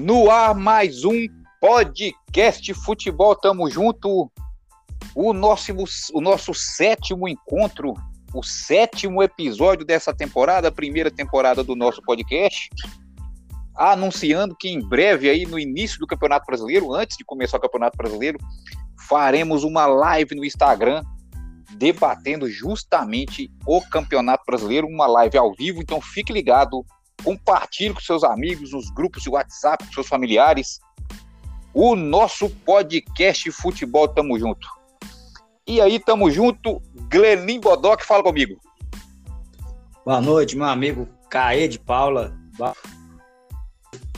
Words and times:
No 0.00 0.30
ar, 0.30 0.54
mais 0.54 1.04
um 1.04 1.26
podcast 1.60 2.72
Futebol 2.72 3.36
Tamo 3.36 3.68
Junto. 3.68 4.32
O 5.14 5.34
nosso, 5.34 5.74
o 6.14 6.22
nosso 6.22 6.54
sétimo 6.54 7.28
encontro, 7.28 7.92
o 8.32 8.42
sétimo 8.42 9.22
episódio 9.22 9.84
dessa 9.84 10.14
temporada, 10.14 10.68
a 10.68 10.72
primeira 10.72 11.10
temporada 11.10 11.62
do 11.62 11.76
nosso 11.76 12.00
podcast. 12.00 12.70
Anunciando 13.76 14.56
que 14.58 14.70
em 14.70 14.80
breve, 14.80 15.28
aí 15.28 15.44
no 15.44 15.58
início 15.58 15.98
do 15.98 16.06
Campeonato 16.06 16.46
Brasileiro, 16.46 16.94
antes 16.94 17.18
de 17.18 17.24
começar 17.24 17.58
o 17.58 17.60
Campeonato 17.60 17.98
Brasileiro, 17.98 18.38
faremos 19.06 19.64
uma 19.64 19.84
live 19.84 20.34
no 20.34 20.46
Instagram 20.46 21.02
debatendo 21.76 22.48
justamente 22.48 23.52
o 23.66 23.82
Campeonato 23.82 24.44
Brasileiro, 24.46 24.86
uma 24.86 25.06
live 25.06 25.36
ao 25.36 25.54
vivo. 25.54 25.82
Então 25.82 26.00
fique 26.00 26.32
ligado 26.32 26.86
compartilhe 27.22 27.94
com 27.94 28.00
seus 28.00 28.24
amigos, 28.24 28.72
nos 28.72 28.90
grupos 28.90 29.22
de 29.22 29.30
WhatsApp, 29.30 29.84
com 29.84 29.92
seus 29.92 30.08
familiares. 30.08 30.80
O 31.72 31.94
nosso 31.94 32.50
podcast 32.50 33.50
Futebol 33.52 34.08
Tamo 34.08 34.38
Junto. 34.38 34.66
E 35.66 35.80
aí, 35.80 36.00
tamo 36.00 36.30
junto. 36.30 36.82
Glenim 37.08 37.60
Bodoc, 37.60 38.02
fala 38.02 38.22
comigo. 38.22 38.58
Boa 40.04 40.20
noite, 40.20 40.56
meu 40.56 40.66
amigo 40.66 41.08
Caê 41.28 41.68
de 41.68 41.78
Paula. 41.78 42.36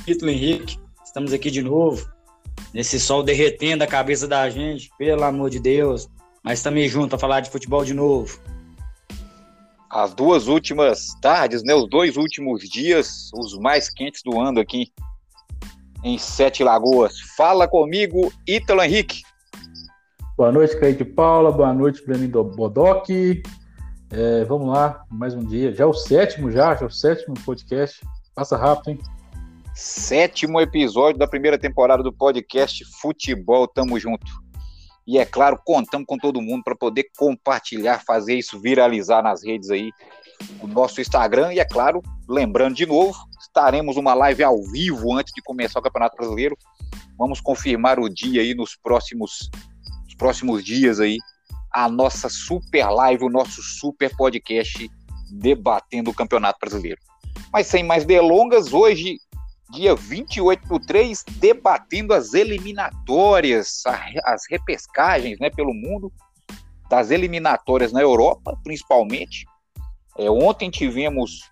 Título 0.07 0.31
Henrique, 0.31 0.79
estamos 1.05 1.33
aqui 1.33 1.51
de 1.51 1.61
novo. 1.61 2.11
Nesse 2.73 2.99
sol 2.99 3.23
derretendo 3.23 3.85
a 3.85 3.87
cabeça 3.87 4.27
da 4.27 4.49
gente, 4.49 4.91
pelo 4.97 5.25
amor 5.25 5.51
de 5.51 5.61
Deus. 5.61 6.09
Mas 6.43 6.61
estamos 6.61 6.91
juntos 6.91 7.11
para 7.11 7.19
falar 7.19 7.41
de 7.41 7.51
futebol 7.51 7.85
de 7.85 7.93
novo 7.93 8.41
as 9.93 10.15
duas 10.15 10.49
últimas 10.49 11.15
tardes, 11.21 11.63
né, 11.63 11.75
os 11.75 11.87
dois 11.87 12.17
últimos 12.17 12.63
dias, 12.63 13.31
os 13.35 13.59
mais 13.59 13.91
quentes 13.91 14.23
do 14.25 14.41
ano 14.41 14.59
aqui 14.59 14.91
em 16.03 16.17
Sete 16.17 16.65
Lagoas. 16.65 17.21
Fala 17.37 17.69
comigo, 17.69 18.33
Ítalo 18.49 18.83
Henrique. 18.83 19.21
Boa 20.35 20.51
noite, 20.51 20.81
Kaique 20.81 21.05
Paula. 21.05 21.53
Boa 21.53 21.75
noite, 21.75 22.03
Breno 22.07 22.43
Bodoc. 22.43 23.07
É, 24.11 24.45
vamos 24.47 24.69
lá, 24.73 25.05
mais 25.11 25.35
um 25.35 25.45
dia. 25.45 25.75
Já 25.75 25.85
é 25.85 25.87
o 25.87 25.93
sétimo, 25.93 26.51
já, 26.51 26.75
já 26.75 26.87
é 26.87 26.89
o 26.89 26.91
sétimo 26.91 27.35
podcast. 27.45 28.01
Passa 28.35 28.57
rápido, 28.57 28.93
hein? 28.93 28.99
Sétimo 29.75 30.59
episódio 30.59 31.19
da 31.19 31.27
primeira 31.27 31.59
temporada 31.59 32.03
do 32.03 32.13
podcast 32.13 32.83
Futebol 32.99 33.69
Tamo 33.69 34.01
Junto. 34.01 34.42
E 35.07 35.19
é 35.19 35.25
claro, 35.25 35.59
contamos 35.65 36.07
com 36.07 36.17
todo 36.17 36.41
mundo 36.41 36.63
para 36.63 36.77
poder 36.77 37.07
compartilhar, 37.17 38.03
fazer 38.05 38.37
isso 38.37 38.61
viralizar 38.61 39.23
nas 39.23 39.45
redes 39.45 39.71
aí, 39.71 39.91
o 40.61 40.67
nosso 40.67 41.01
Instagram. 41.01 41.53
E 41.53 41.59
é 41.59 41.65
claro, 41.65 42.01
lembrando 42.29 42.77
de 42.77 42.87
novo, 42.87 43.19
estaremos 43.41 43.97
uma 43.97 44.15
live 44.15 44.45
ao 44.45 44.63
vivo 44.71 45.13
antes 45.15 45.33
de 45.35 45.43
começar 45.43 45.81
o 45.81 45.83
Campeonato 45.83 46.17
Brasileiro. 46.17 46.57
Vamos 47.19 47.41
confirmar 47.41 47.99
o 47.99 48.09
dia 48.09 48.43
aí 48.43 48.55
nos 48.55 48.77
próximos, 48.77 49.51
nos 50.05 50.15
próximos 50.15 50.65
dias 50.65 51.01
aí. 51.01 51.19
A 51.73 51.89
nossa 51.89 52.29
super 52.29 52.89
live, 52.89 53.25
o 53.25 53.31
nosso 53.31 53.63
super 53.63 54.15
podcast 54.17 54.89
debatendo 55.33 56.11
o 56.11 56.15
Campeonato 56.15 56.59
Brasileiro. 56.61 57.01
Mas 57.53 57.67
sem 57.67 57.83
mais 57.83 58.05
delongas, 58.05 58.73
hoje 58.73 59.17
dia 59.73 59.95
28 59.97 60.69
do 60.69 60.79
3, 60.79 61.25
debatendo 61.39 62.13
as 62.13 62.35
eliminatórias, 62.35 63.83
as 64.25 64.43
repescagens 64.49 65.39
né, 65.41 65.49
pelo 65.51 65.73
mundo, 65.73 66.13
das 66.91 67.11
eliminatórias 67.11 67.91
na 67.91 68.03
Europa, 68.03 68.55
principalmente. 68.63 69.47
É, 70.19 70.31
ontem 70.31 70.71
tivemos 70.71 71.51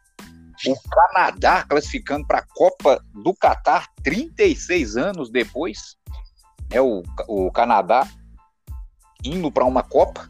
o 0.67 0.77
Canadá 0.91 1.65
classificando 1.67 2.27
para 2.27 2.41
a 2.41 2.47
Copa 2.47 3.03
do 3.15 3.35
Catar 3.35 3.89
36 4.03 4.99
anos 4.99 5.31
depois. 5.31 5.97
É 6.71 6.81
o, 6.81 7.03
o 7.27 7.51
Canadá 7.51 8.07
indo 9.25 9.51
para 9.51 9.65
uma 9.65 9.83
Copa. 9.83 10.29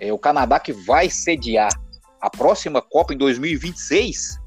É 0.00 0.12
o 0.12 0.18
Canadá 0.18 0.58
que 0.58 0.72
vai 0.72 1.08
sediar 1.08 1.70
a 2.20 2.28
próxima 2.28 2.82
Copa 2.82 3.14
em 3.14 3.16
2026 3.16 4.39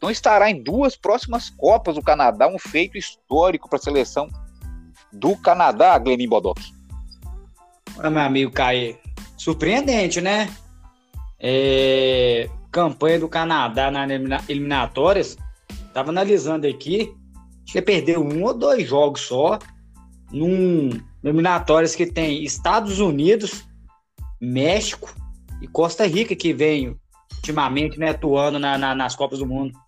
então 0.00 0.10
estará 0.10 0.50
em 0.50 0.62
duas 0.62 0.96
próximas 0.96 1.50
Copas 1.50 1.96
do 1.96 2.02
Canadá, 2.02 2.48
um 2.48 2.58
feito 2.58 2.96
histórico 2.96 3.68
para 3.68 3.78
a 3.78 3.82
seleção 3.82 4.28
do 5.12 5.36
Canadá, 5.36 5.98
Glenin 5.98 6.26
Bodoc. 6.26 6.58
Olha, 7.98 8.08
meu 8.08 8.22
amigo 8.22 8.50
Caê, 8.50 8.96
surpreendente, 9.36 10.22
né? 10.22 10.48
É... 11.38 12.48
Campanha 12.72 13.20
do 13.20 13.28
Canadá 13.28 13.90
nas 13.90 14.48
eliminatórias, 14.48 15.36
estava 15.88 16.08
analisando 16.08 16.66
aqui, 16.66 17.14
que 17.66 17.82
perdeu 17.82 18.22
um 18.22 18.42
ou 18.42 18.54
dois 18.54 18.88
jogos 18.88 19.20
só, 19.20 19.58
num 20.32 20.98
eliminatórias 21.22 21.94
que 21.94 22.06
tem 22.06 22.42
Estados 22.42 23.00
Unidos, 23.00 23.68
México 24.40 25.14
e 25.60 25.68
Costa 25.68 26.06
Rica, 26.06 26.34
que 26.34 26.54
vem 26.54 26.98
ultimamente 27.36 27.98
né, 27.98 28.10
atuando 28.10 28.58
na, 28.58 28.78
na, 28.78 28.94
nas 28.94 29.14
Copas 29.14 29.40
do 29.40 29.46
Mundo. 29.46 29.78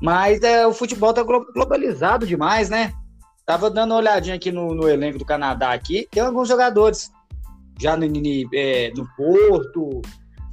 Mas 0.00 0.42
é, 0.42 0.66
o 0.66 0.72
futebol 0.72 1.12
tá 1.12 1.22
globalizado 1.22 2.26
demais, 2.26 2.68
né? 2.68 2.92
Tava 3.44 3.70
dando 3.70 3.92
uma 3.92 4.00
olhadinha 4.00 4.34
aqui 4.34 4.50
no, 4.50 4.74
no 4.74 4.88
elenco 4.88 5.18
do 5.18 5.24
Canadá 5.24 5.72
aqui. 5.72 6.06
Tem 6.10 6.22
alguns 6.22 6.48
jogadores 6.48 7.10
já 7.80 7.96
no, 7.96 8.06
é, 8.52 8.92
no 8.94 9.08
Porto. 9.16 10.02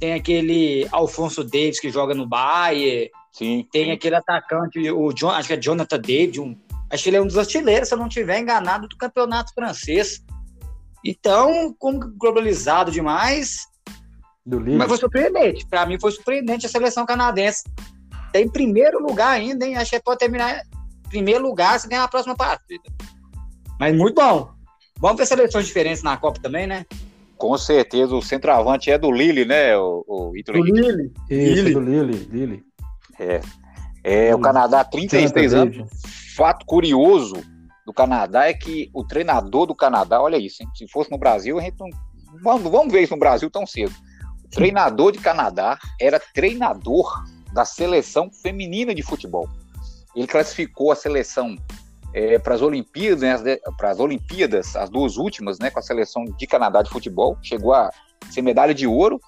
Tem 0.00 0.14
aquele 0.14 0.86
Alfonso 0.92 1.42
Davis 1.42 1.80
que 1.80 1.90
joga 1.90 2.14
no 2.14 2.26
Bayern. 2.26 3.10
Sim. 3.32 3.66
Tem 3.70 3.86
sim. 3.86 3.90
aquele 3.90 4.14
atacante, 4.14 4.78
o 4.90 5.12
John, 5.12 5.30
acho 5.30 5.48
que 5.48 5.54
é 5.54 5.60
Jonathan 5.60 5.98
David. 5.98 6.40
Um, 6.40 6.56
acho 6.88 7.02
que 7.02 7.10
ele 7.10 7.16
é 7.16 7.20
um 7.20 7.26
dos 7.26 7.36
artilheiros, 7.36 7.88
se 7.88 7.94
eu 7.94 7.98
não 7.98 8.06
estiver 8.06 8.38
enganado, 8.38 8.88
do 8.88 8.96
campeonato 8.96 9.52
francês. 9.52 10.24
Então, 11.04 11.74
como 11.78 11.98
globalizado 12.16 12.90
demais. 12.90 13.66
mas 14.46 14.88
foi 14.88 14.98
surpreendente. 14.98 15.66
Para 15.66 15.84
mim 15.84 15.98
foi 15.98 16.12
surpreendente 16.12 16.64
a 16.64 16.68
seleção 16.68 17.04
canadense 17.04 17.64
tem 18.34 18.48
primeiro 18.48 19.00
lugar 19.00 19.30
ainda, 19.30 19.64
hein? 19.64 19.76
Acho 19.76 19.92
que 19.92 20.02
pode 20.02 20.18
terminar 20.18 20.58
em 20.58 21.08
primeiro 21.08 21.40
lugar 21.40 21.78
se 21.78 21.86
ganhar 21.86 22.02
a 22.02 22.08
próxima 22.08 22.34
partida. 22.34 22.82
Mas 23.78 23.96
muito 23.96 24.16
bom. 24.20 24.50
Vamos 24.98 25.18
ver 25.18 25.26
seleções 25.26 25.66
diferentes 25.66 26.02
na 26.02 26.16
Copa 26.16 26.40
também, 26.42 26.66
né? 26.66 26.84
Com 27.36 27.56
certeza, 27.56 28.12
o 28.12 28.20
centroavante 28.20 28.90
é 28.90 28.98
do 28.98 29.12
Lille, 29.12 29.44
né, 29.44 29.76
o, 29.76 30.04
o 30.08 30.32
Do 30.44 30.64
Lille. 30.64 31.12
Isso, 31.30 31.62
Lille. 31.62 31.74
do 31.74 31.80
Lille, 31.80 32.28
Lille. 32.28 32.64
É. 33.20 33.40
É, 34.02 34.34
o 34.34 34.40
Canadá, 34.40 34.82
36 34.82 35.54
anos. 35.54 35.88
Fato 36.34 36.66
curioso 36.66 37.36
do 37.86 37.92
Canadá 37.92 38.48
é 38.48 38.52
que 38.52 38.90
o 38.92 39.04
treinador 39.04 39.66
do 39.66 39.76
Canadá, 39.76 40.20
olha 40.20 40.38
isso, 40.38 40.60
hein? 40.60 40.68
se 40.74 40.88
fosse 40.88 41.08
no 41.08 41.18
Brasil, 41.18 41.56
a 41.56 41.62
gente 41.62 41.76
não. 41.78 41.88
Vamos, 42.42 42.68
vamos 42.68 42.92
ver 42.92 43.02
isso 43.02 43.14
no 43.14 43.20
Brasil 43.20 43.48
tão 43.48 43.64
cedo. 43.64 43.94
O 44.44 44.48
treinador 44.48 45.12
de 45.12 45.18
Canadá 45.18 45.78
era 46.00 46.18
treinador 46.18 47.22
da 47.54 47.64
seleção 47.64 48.30
feminina 48.30 48.92
de 48.92 49.02
futebol. 49.02 49.48
Ele 50.14 50.26
classificou 50.26 50.90
a 50.90 50.96
seleção 50.96 51.56
é, 52.12 52.38
para 52.38 52.54
as 52.54 52.62
Olimpíadas, 52.62 53.42
né, 53.42 53.58
as 53.80 54.00
Olimpíadas, 54.00 54.76
as 54.76 54.90
duas 54.90 55.16
últimas, 55.16 55.58
né, 55.60 55.70
com 55.70 55.78
a 55.78 55.82
seleção 55.82 56.24
de 56.24 56.46
Canadá 56.46 56.82
de 56.82 56.90
futebol, 56.90 57.38
chegou 57.42 57.72
a 57.72 57.90
ser 58.30 58.42
medalha 58.42 58.74
de 58.74 58.86
ouro 58.86 59.20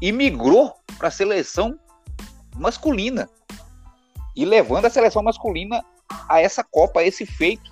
e 0.00 0.10
migrou 0.10 0.74
para 0.98 1.08
a 1.08 1.10
seleção 1.10 1.78
masculina 2.56 3.28
e 4.34 4.44
levando 4.44 4.86
a 4.86 4.90
seleção 4.90 5.22
masculina 5.22 5.84
a 6.28 6.40
essa 6.40 6.64
Copa, 6.64 7.00
a 7.00 7.04
esse 7.04 7.26
feito. 7.26 7.70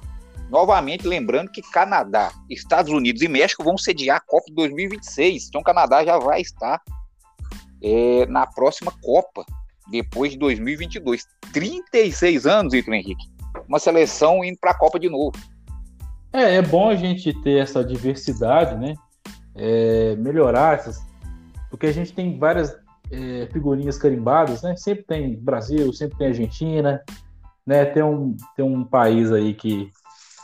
Novamente, 0.51 1.07
lembrando 1.07 1.51
que 1.51 1.61
Canadá, 1.61 2.33
Estados 2.49 2.91
Unidos 2.91 3.23
e 3.23 3.29
México 3.29 3.63
vão 3.63 3.77
sediar 3.77 4.17
a 4.17 4.21
Copa 4.21 4.47
de 4.49 4.55
2026. 4.55 5.49
Então, 5.49 5.61
o 5.61 5.65
Canadá 5.65 6.05
já 6.05 6.19
vai 6.19 6.41
estar 6.41 6.81
é, 7.83 8.27
na 8.27 8.47
próxima 8.47 8.93
Copa 9.03 9.45
depois 9.91 10.33
de 10.33 10.39
2022. 10.39 11.27
36 11.53 12.47
anos, 12.47 12.75
Ito 12.75 12.93
Henrique. 12.93 13.27
Uma 13.67 13.79
seleção 13.79 14.45
indo 14.45 14.59
para 14.59 14.73
a 14.73 14.79
Copa 14.79 14.99
de 14.99 15.09
novo. 15.09 15.33
É, 16.33 16.57
é 16.57 16.63
bom 16.63 16.91
a 16.91 16.95
gente 16.95 17.33
ter 17.43 17.63
essa 17.63 17.85
diversidade, 17.85 18.77
né? 18.77 18.95
É, 19.55 20.15
melhorar 20.17 20.75
essas. 20.75 21.01
Porque 21.71 21.87
a 21.87 21.93
gente 21.93 22.13
tem 22.13 22.39
várias 22.39 22.77
é, 23.11 23.49
figurinhas 23.53 23.99
carimbadas, 23.99 24.63
né? 24.63 24.77
Sempre 24.77 25.05
tem 25.05 25.37
Brasil, 25.37 25.93
sempre 25.93 26.19
tem 26.19 26.29
Argentina, 26.29 27.03
né? 27.67 27.85
Tem 27.87 28.03
um, 28.03 28.37
tem 28.57 28.65
um 28.65 28.85
país 28.85 29.33
aí 29.33 29.55
que, 29.55 29.91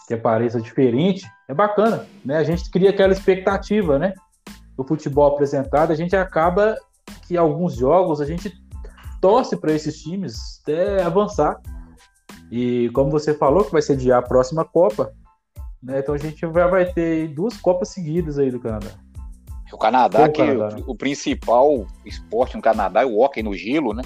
que 0.09 0.15
apareça 0.15 0.61
diferente. 0.61 1.27
É 1.49 1.55
bacana, 1.55 2.07
né? 2.25 2.39
A 2.39 2.45
gente 2.45 2.71
cria 2.71 2.91
aquela 2.91 3.13
expectativa, 3.13 3.99
né? 3.99 4.15
Do 4.77 4.85
futebol 4.85 5.33
apresentado, 5.33 5.93
a 5.93 5.95
gente 5.95 6.17
acaba 6.17 6.77
que 7.27 7.37
alguns 7.37 7.75
jogos 7.75 8.21
a 8.21 8.27
gente 8.27 8.51
torce 9.25 9.57
para 9.57 9.73
esses 9.73 10.03
times 10.03 10.61
até 10.61 11.03
avançar. 11.03 11.59
E 12.51 12.91
como 12.93 13.11
você 13.11 13.33
falou, 13.33 13.65
que 13.65 13.73
vai 13.73 13.81
sediar 13.81 14.19
a 14.19 14.23
próxima 14.23 14.67
Copa, 14.67 15.15
né? 15.83 16.01
Então 16.01 16.15
a 16.15 16.19
gente 16.19 16.41
já 16.43 16.67
vai 16.67 16.93
ter 16.93 17.29
duas 17.29 17.57
Copas 17.57 17.89
seguidas 17.89 18.39
aí 18.39 18.51
do 18.51 18.61
Canadá. 18.61 18.91
O 19.73 19.79
Canadá, 19.79 20.29
que 20.29 20.45
Canadá, 20.45 20.77
né? 20.77 20.85
o, 20.87 20.95
principal 20.95 21.87
esporte 22.05 22.55
no 22.55 22.61
Canadá 22.61 23.01
é 23.01 23.07
o 23.07 23.19
hockey 23.19 23.43
no 23.43 23.55
gelo, 23.55 23.95
né? 23.95 24.03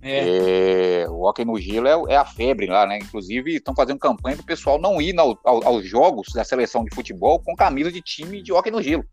É. 0.00 1.02
É, 1.02 1.08
o 1.10 1.22
hockey 1.22 1.44
no 1.44 1.58
gelo 1.58 1.88
é, 1.88 2.14
é, 2.14 2.16
a 2.16 2.24
febre 2.24 2.66
lá, 2.66 2.86
né? 2.86 2.98
Inclusive, 2.98 3.56
estão 3.56 3.74
fazendo 3.74 3.98
campanha 3.98 4.36
para 4.36 4.44
o 4.44 4.46
pessoal 4.46 4.80
não 4.80 5.02
ir 5.02 5.18
ao, 5.18 5.36
ao, 5.44 5.66
aos 5.66 5.84
jogos 5.84 6.28
da 6.32 6.44
seleção 6.44 6.84
de 6.84 6.94
futebol 6.94 7.40
com 7.40 7.56
camisa 7.56 7.90
de 7.90 8.00
time 8.00 8.40
de 8.40 8.52
hockey 8.52 8.70
no 8.70 8.80
gelo. 8.80 9.04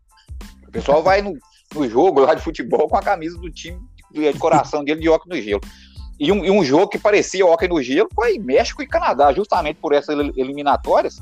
O 0.66 0.70
pessoal 0.70 1.02
vai 1.02 1.20
no, 1.22 1.32
no 1.74 1.88
jogo 1.88 2.20
lá 2.20 2.34
de 2.34 2.40
futebol 2.40 2.86
com 2.86 2.96
a 2.96 3.02
camisa 3.02 3.36
do 3.36 3.50
time 3.50 3.80
de 4.10 4.32
coração 4.34 4.84
dele 4.84 5.00
de 5.00 5.08
hockey 5.08 5.28
no 5.28 5.40
gelo. 5.40 5.60
E 6.18 6.32
um, 6.32 6.44
e 6.44 6.50
um 6.50 6.64
jogo 6.64 6.88
que 6.88 6.98
parecia 6.98 7.46
hockey 7.46 7.68
no 7.68 7.80
gelo 7.80 8.08
foi 8.14 8.38
México 8.38 8.82
e 8.82 8.86
Canadá, 8.86 9.32
justamente 9.32 9.76
por 9.76 9.92
essas 9.92 10.18
eliminatórias. 10.36 11.18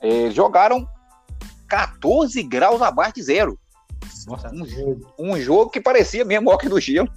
É, 0.00 0.30
jogaram 0.30 0.86
14 1.68 2.42
graus 2.44 2.80
abaixo 2.80 3.14
de 3.14 3.22
zero. 3.22 3.58
Nossa, 4.26 4.50
um, 4.52 5.00
um, 5.18 5.40
jogo 5.40 5.70
que 5.70 5.80
parecia 5.80 6.24
mesmo 6.24 6.50
hockey 6.50 6.68
no 6.68 6.80
gelo. 6.80 7.08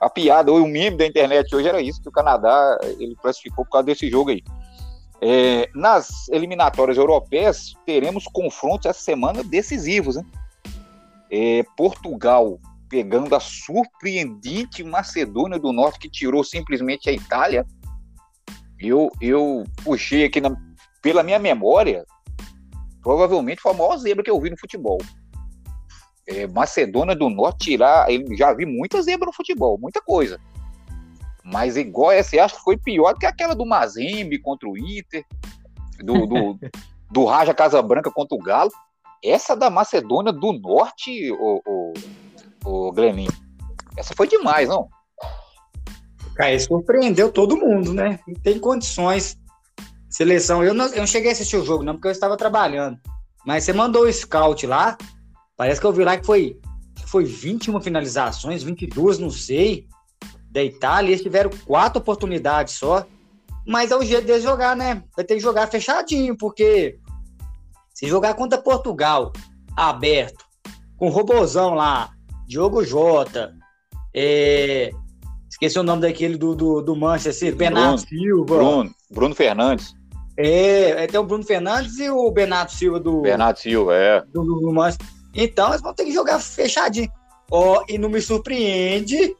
A 0.00 0.10
piada, 0.10 0.50
ou 0.50 0.62
o 0.62 0.66
meme 0.66 0.96
da 0.96 1.06
internet 1.06 1.54
hoje 1.54 1.68
era 1.68 1.80
isso, 1.80 2.02
que 2.02 2.08
o 2.08 2.12
Canadá 2.12 2.78
ele 2.98 3.14
classificou 3.14 3.64
por 3.64 3.70
causa 3.70 3.86
desse 3.86 4.10
jogo 4.10 4.30
aí. 4.30 4.42
É, 5.20 5.70
nas 5.72 6.28
eliminatórias 6.30 6.98
europeias, 6.98 7.74
teremos 7.86 8.24
confrontos 8.24 8.86
essa 8.86 9.00
semana 9.00 9.44
decisivos. 9.44 10.16
Né? 10.16 10.24
É, 11.30 11.64
Portugal 11.76 12.58
pegando 12.92 13.34
a 13.34 13.40
surpreendente 13.40 14.84
Macedônia 14.84 15.58
do 15.58 15.72
Norte, 15.72 15.98
que 15.98 16.10
tirou 16.10 16.44
simplesmente 16.44 17.08
a 17.08 17.12
Itália. 17.12 17.64
Eu, 18.78 19.10
eu 19.18 19.64
puxei 19.82 20.26
aqui 20.26 20.42
na, 20.42 20.54
pela 21.00 21.22
minha 21.22 21.38
memória, 21.38 22.04
provavelmente 23.00 23.62
foi 23.62 23.72
a 23.72 23.74
maior 23.74 23.96
zebra 23.96 24.22
que 24.22 24.30
eu 24.30 24.38
vi 24.38 24.50
no 24.50 24.58
futebol. 24.58 24.98
É, 26.28 26.46
Macedônia 26.46 27.16
do 27.16 27.30
Norte 27.30 27.70
tirar. 27.70 28.08
Já 28.36 28.52
vi 28.52 28.66
muita 28.66 29.00
zebra 29.00 29.24
no 29.24 29.32
futebol, 29.32 29.78
muita 29.78 30.02
coisa. 30.02 30.38
Mas 31.42 31.78
igual 31.78 32.12
essa, 32.12 32.44
acho 32.44 32.56
que 32.56 32.62
foi 32.62 32.76
pior 32.76 33.14
que 33.14 33.24
aquela 33.24 33.54
do 33.54 33.64
Mazembe 33.64 34.38
contra 34.38 34.68
o 34.68 34.76
Inter, 34.76 35.24
do, 35.98 36.26
do, 36.26 36.58
do 37.10 37.24
Raja 37.24 37.54
Casabranca 37.54 38.10
contra 38.10 38.36
o 38.36 38.42
Galo. 38.42 38.70
Essa 39.24 39.56
da 39.56 39.70
Macedônia 39.70 40.30
do 40.30 40.52
Norte, 40.52 41.32
o, 41.32 41.62
o, 41.66 41.92
o 42.64 42.92
Gleninho. 42.92 43.32
Essa 43.96 44.14
foi 44.16 44.28
demais, 44.28 44.68
não? 44.68 44.88
Cara, 46.34 46.58
surpreendeu 46.58 47.30
todo 47.30 47.56
mundo, 47.56 47.92
né? 47.92 48.18
Tem 48.42 48.58
condições. 48.58 49.36
Seleção, 50.08 50.62
eu 50.62 50.74
não, 50.74 50.86
eu 50.86 50.98
não 50.98 51.06
cheguei 51.06 51.30
a 51.30 51.32
assistir 51.32 51.56
o 51.56 51.64
jogo, 51.64 51.82
não, 51.82 51.94
porque 51.94 52.08
eu 52.08 52.12
estava 52.12 52.36
trabalhando. 52.36 52.98
Mas 53.46 53.64
você 53.64 53.72
mandou 53.72 54.04
o 54.04 54.12
scout 54.12 54.66
lá. 54.66 54.96
Parece 55.56 55.80
que 55.80 55.86
eu 55.86 55.92
vi 55.92 56.04
lá 56.04 56.16
que 56.16 56.26
foi, 56.26 56.58
foi 57.06 57.24
21 57.24 57.80
finalizações, 57.80 58.62
22, 58.62 59.18
não 59.18 59.30
sei, 59.30 59.86
da 60.50 60.62
Itália. 60.62 61.10
Eles 61.10 61.22
tiveram 61.22 61.50
quatro 61.66 62.00
oportunidades 62.00 62.74
só. 62.74 63.06
Mas 63.66 63.90
é 63.90 63.96
o 63.96 64.02
jeito 64.02 64.26
deles 64.26 64.42
jogar, 64.42 64.76
né? 64.76 65.02
Vai 65.14 65.24
ter 65.24 65.34
que 65.34 65.40
jogar 65.40 65.68
fechadinho, 65.68 66.36
porque 66.36 66.98
se 67.94 68.08
jogar 68.08 68.34
contra 68.34 68.60
Portugal 68.60 69.32
aberto, 69.76 70.44
com 70.96 71.06
o 71.06 71.10
robozão 71.10 71.74
lá, 71.74 72.12
Diogo 72.52 72.84
Jota, 72.84 73.54
é... 74.14 74.90
esqueci 75.50 75.78
o 75.78 75.82
nome 75.82 76.02
daquele 76.02 76.36
do, 76.36 76.54
do, 76.54 76.82
do 76.82 76.94
Manchester, 76.94 77.56
Bernardo 77.56 78.06
Silva. 78.06 78.44
Bruno, 78.44 78.94
Bruno 79.10 79.34
Fernandes. 79.34 79.94
É, 80.36 81.04
é, 81.04 81.06
tem 81.06 81.18
o 81.18 81.24
Bruno 81.24 81.44
Fernandes 81.44 81.98
e 81.98 82.10
o 82.10 82.30
Bernardo 82.30 82.70
Silva 82.70 83.00
do. 83.00 83.22
Bernardo 83.22 83.58
Silva, 83.58 83.94
é. 83.94 84.20
Do, 84.20 84.44
do, 84.44 84.60
do 84.60 84.70
Manchester. 84.70 85.06
Então, 85.34 85.70
eles 85.70 85.80
vão 85.80 85.94
ter 85.94 86.04
que 86.04 86.12
jogar 86.12 86.38
fechadinho. 86.40 87.10
Ó, 87.50 87.78
oh, 87.78 87.84
e 87.88 87.96
não 87.96 88.10
me 88.10 88.20
surpreende 88.20 89.34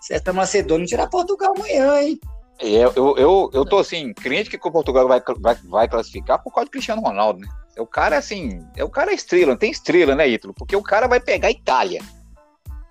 se 0.00 0.14
essa 0.14 0.32
Macedônia 0.32 0.86
tirar 0.86 1.10
Portugal 1.10 1.52
amanhã, 1.54 2.00
hein? 2.00 2.18
É, 2.58 2.84
eu, 2.84 3.18
eu, 3.18 3.50
eu 3.52 3.66
tô 3.66 3.80
assim, 3.80 4.14
crente 4.14 4.48
que 4.48 4.56
o 4.56 4.72
Portugal 4.72 5.06
vai, 5.06 5.22
vai, 5.38 5.54
vai 5.62 5.88
classificar 5.88 6.42
por 6.42 6.54
causa 6.54 6.68
do 6.68 6.72
Cristiano 6.72 7.02
Ronaldo, 7.02 7.40
né? 7.40 7.48
É 7.76 7.82
o 7.82 7.86
cara 7.86 8.16
assim, 8.16 8.66
é 8.74 8.82
o 8.82 8.88
cara 8.88 9.12
estrela, 9.12 9.50
não 9.50 9.58
tem 9.58 9.70
estrela, 9.70 10.14
né, 10.14 10.26
Ítalo? 10.26 10.54
Porque 10.54 10.74
o 10.74 10.82
cara 10.82 11.06
vai 11.06 11.20
pegar 11.20 11.48
a 11.48 11.50
Itália. 11.50 12.00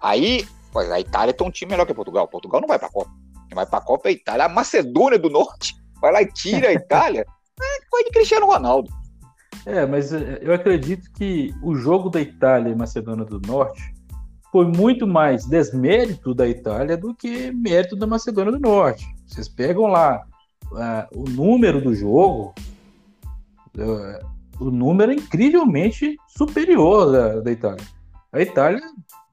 Aí, 0.05 0.47
pois 0.71 0.91
a 0.91 0.99
Itália 0.99 1.33
tem 1.33 1.47
um 1.47 1.49
time 1.49 1.71
melhor 1.71 1.87
que 1.87 1.93
Portugal. 1.93 2.27
Portugal 2.27 2.61
não 2.61 2.67
vai 2.67 2.77
pra 2.77 2.91
Copa. 2.91 3.09
Quem 3.47 3.55
vai 3.55 3.65
pra 3.65 3.81
Copa 3.81 4.07
é 4.07 4.11
a 4.11 4.13
Itália. 4.13 4.45
A 4.45 4.49
Macedônia 4.49 5.17
do 5.17 5.31
Norte 5.31 5.75
vai 5.99 6.11
lá 6.11 6.21
e 6.21 6.31
tira 6.31 6.69
a 6.69 6.73
Itália. 6.77 7.25
é 7.59 7.89
coisa 7.89 8.05
de 8.05 8.13
Cristiano 8.13 8.45
Ronaldo. 8.45 8.91
É, 9.65 9.83
mas 9.87 10.13
é, 10.13 10.37
eu 10.43 10.53
acredito 10.53 11.11
que 11.13 11.51
o 11.63 11.75
jogo 11.75 12.11
da 12.11 12.21
Itália 12.21 12.71
e 12.71 12.75
Macedônia 12.75 13.25
do 13.25 13.41
Norte 13.47 13.81
foi 14.51 14.67
muito 14.67 15.07
mais 15.07 15.45
desmérito 15.45 16.35
da 16.35 16.47
Itália 16.47 16.95
do 16.95 17.15
que 17.15 17.51
mérito 17.51 17.95
da 17.95 18.05
Macedônia 18.05 18.51
do 18.51 18.59
Norte. 18.59 19.07
Vocês 19.25 19.49
pegam 19.49 19.87
lá 19.87 20.23
uh, 20.65 21.19
o 21.19 21.27
número 21.27 21.81
do 21.81 21.95
jogo, 21.95 22.53
uh, 23.75 24.25
o 24.59 24.69
número 24.69 25.11
é 25.11 25.15
incrivelmente 25.15 26.15
superior 26.27 27.11
da, 27.11 27.39
da 27.41 27.51
Itália. 27.51 27.83
A 28.31 28.41
Itália 28.41 28.81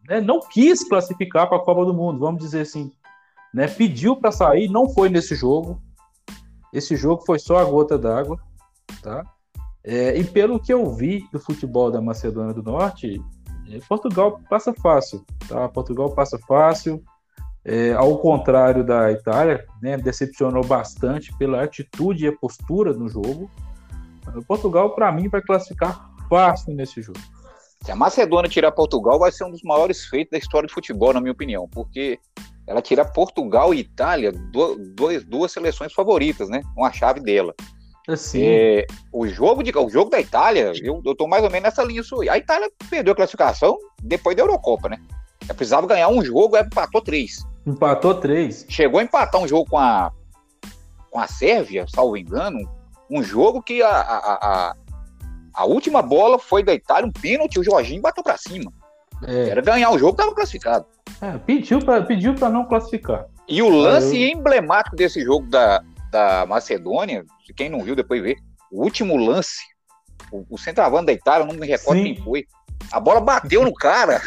né, 0.09 0.21
não 0.21 0.41
quis 0.41 0.87
classificar 0.89 1.49
para 1.49 1.59
a 1.59 1.65
Copa 1.65 1.85
do 1.85 1.95
Mundo, 1.95 2.19
vamos 2.19 2.41
dizer 2.41 2.63
assim. 2.63 2.93
Né, 3.53 3.69
pediu 3.69 4.17
para 4.17 4.33
sair, 4.33 4.69
não 4.69 4.89
foi 4.89 5.09
nesse 5.09 5.35
jogo. 5.35 5.81
Esse 6.73 6.97
jogo 6.97 7.23
foi 7.25 7.39
só 7.39 7.59
a 7.59 7.65
gota 7.65 7.99
d'água. 7.99 8.41
Tá? 9.03 9.25
É, 9.85 10.17
e 10.17 10.25
pelo 10.25 10.61
que 10.61 10.73
eu 10.73 10.91
vi 10.95 11.27
do 11.33 11.39
futebol 11.39 11.91
da 11.91 12.01
Macedônia 12.01 12.55
do 12.55 12.63
Norte, 12.63 13.21
é, 13.71 13.79
Portugal 13.87 14.41
passa 14.49 14.73
fácil. 14.73 15.25
Tá? 15.49 15.69
Portugal 15.69 16.11
passa 16.15 16.39
fácil. 16.39 17.03
É, 17.65 17.93
ao 17.93 18.19
contrário 18.19 18.83
da 18.83 19.13
Itália, 19.13 19.65
né, 19.81 19.97
decepcionou 19.97 20.65
bastante 20.65 21.33
pela 21.37 21.63
atitude 21.63 22.27
e 22.27 22.33
postura 22.33 22.93
no 22.93 23.09
jogo. 23.09 23.49
Portugal, 24.49 24.95
para 24.95 25.13
mim, 25.13 25.29
vai 25.29 25.43
classificar 25.43 26.11
fácil 26.29 26.75
nesse 26.75 27.03
jogo. 27.03 27.21
Se 27.85 27.91
a 27.91 27.97
Macedônia 27.97 28.49
tirar 28.49 28.71
Portugal, 28.73 29.19
vai 29.19 29.33
ser 29.33 29.45
um 29.45 29.51
dos 29.51 29.63
maiores 29.63 30.05
feitos 30.05 30.31
da 30.31 30.39
história 30.39 30.67
de 30.67 30.73
futebol, 30.73 31.13
na 31.13 31.21
minha 31.21 31.33
opinião, 31.33 31.69
porque 31.69 32.19
ela 32.67 32.81
tira 32.81 33.05
Portugal 33.05 33.75
e 33.75 33.81
Itália, 33.81 34.33
duas, 34.33 35.25
duas 35.25 35.53
seleções 35.53 35.93
favoritas, 35.93 36.49
né? 36.49 36.63
Uma 36.77 36.93
chave 36.93 37.21
dela. 37.21 37.53
Assim. 38.09 38.43
É, 38.43 38.87
o, 39.13 39.27
jogo 39.27 39.63
de, 39.63 39.77
o 39.77 39.89
jogo 39.89 40.11
da 40.11 40.21
Itália, 40.21 40.73
eu, 40.83 41.01
eu 41.05 41.15
tô 41.15 41.27
mais 41.27 41.43
ou 41.43 41.51
menos 41.51 41.65
nessa 41.65 41.83
linha. 41.83 42.03
A 42.31 42.39
Itália 42.39 42.71
perdeu 42.89 43.13
a 43.13 43.17
classificação 43.17 43.77
depois 44.03 44.37
da 44.37 44.43
Eurocopa, 44.43 44.89
né? 44.89 44.99
Ela 45.45 45.55
precisava 45.55 45.87
ganhar 45.87 46.09
um 46.09 46.25
jogo, 46.25 46.57
ela 46.57 46.67
empatou 46.67 47.01
três. 47.01 47.45
Empatou 47.67 48.15
três. 48.15 48.65
Chegou 48.69 49.01
a 49.01 49.03
empatar 49.03 49.41
um 49.41 49.47
jogo 49.47 49.69
com 49.69 49.79
a, 49.79 50.13
com 51.11 51.19
a 51.19 51.27
Sérvia, 51.27 51.85
salvo 51.89 52.17
engano, 52.17 52.59
um 53.11 53.23
jogo 53.23 53.63
que 53.63 53.83
a, 53.83 53.89
a, 53.89 54.35
a, 54.35 54.77
a 55.55 55.65
última 55.65 56.03
bola 56.03 56.39
foi 56.39 56.63
da 56.63 56.73
Itália, 56.73 57.07
um 57.07 57.13
pênalti, 57.13 57.59
o 57.59 57.65
Jorginho 57.65 58.03
bateu 58.03 58.23
para 58.23 58.37
cima. 58.37 58.73
É. 59.27 59.51
Era 59.51 59.61
ganhar 59.61 59.91
o 59.91 59.99
jogo, 59.99 60.17
tava 60.17 60.35
classificado. 60.35 60.87
É, 61.21 61.39
pediu 61.39 61.79
para 61.79 62.03
pediu 62.03 62.35
não 62.35 62.65
classificar. 62.67 63.27
E 63.49 63.63
o 63.63 63.69
lance 63.69 64.21
eu... 64.21 64.29
emblemático 64.31 64.97
desse 64.97 65.23
jogo 65.25 65.47
da, 65.49 65.83
da 66.11 66.47
Macedônia, 66.47 67.25
quem 67.57 67.69
não 67.69 67.83
viu, 67.83 67.95
depois 67.95 68.23
vê. 68.23 68.37
O 68.71 68.83
último 68.83 69.17
lance, 69.17 69.61
o, 70.31 70.45
o 70.51 70.59
centroavante 70.59 71.07
da 71.07 71.13
Itália, 71.13 71.47
não 71.47 71.55
me 71.55 71.67
recordo 71.67 71.99
Sim. 71.99 72.15
quem 72.15 72.25
foi. 72.25 72.47
A 72.91 72.99
bola 72.99 73.21
bateu 73.21 73.63
no 73.63 73.75
cara. 73.75 74.21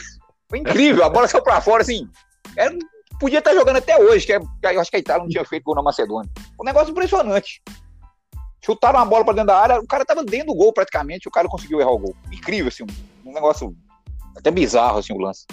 Foi 0.47 0.59
incrível, 0.59 1.03
a 1.03 1.09
bola 1.09 1.27
saiu 1.27 1.43
para 1.43 1.59
fora, 1.59 1.81
assim. 1.81 2.07
Era, 2.55 2.73
podia 3.19 3.39
estar 3.39 3.53
jogando 3.53 3.77
até 3.77 3.97
hoje, 3.97 4.25
que, 4.25 4.33
é, 4.33 4.39
que 4.39 4.47
eu 4.63 4.79
acho 4.79 4.91
que 4.91 4.97
a 4.97 4.99
Itália 4.99 5.23
não 5.23 5.29
tinha 5.29 5.43
feito 5.43 5.63
gol 5.63 5.75
na 5.75 5.81
Macedônia. 5.81 6.29
Um 6.59 6.63
negócio 6.63 6.91
impressionante. 6.91 7.61
Chutaram 8.65 8.97
a 8.97 9.05
bola 9.05 9.23
para 9.23 9.35
dentro 9.35 9.47
da 9.47 9.59
área, 9.59 9.79
o 9.79 9.85
cara 9.85 10.03
tava 10.03 10.23
dentro 10.23 10.47
do 10.47 10.55
gol 10.55 10.73
praticamente, 10.73 11.27
o 11.27 11.31
cara 11.31 11.47
conseguiu 11.47 11.79
errar 11.79 11.91
o 11.91 11.99
gol. 11.99 12.15
Incrível, 12.31 12.69
assim, 12.69 12.83
um, 13.23 13.31
negócio 13.31 13.75
até 14.35 14.49
bizarro, 14.49 14.97
assim, 14.97 15.13
o 15.13 15.19
lance. 15.19 15.45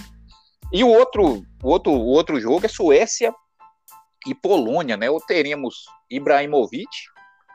E 0.72 0.82
o 0.82 0.88
outro, 0.88 1.44
o 1.62 1.68
outro, 1.68 1.92
o 1.92 2.06
outro 2.06 2.40
jogo 2.40 2.64
é 2.64 2.68
Suécia 2.70 3.34
e 4.26 4.34
Polônia, 4.34 4.96
né? 4.96 5.10
Ou 5.10 5.20
teremos 5.20 5.84
Ibrahimovic 6.10 6.88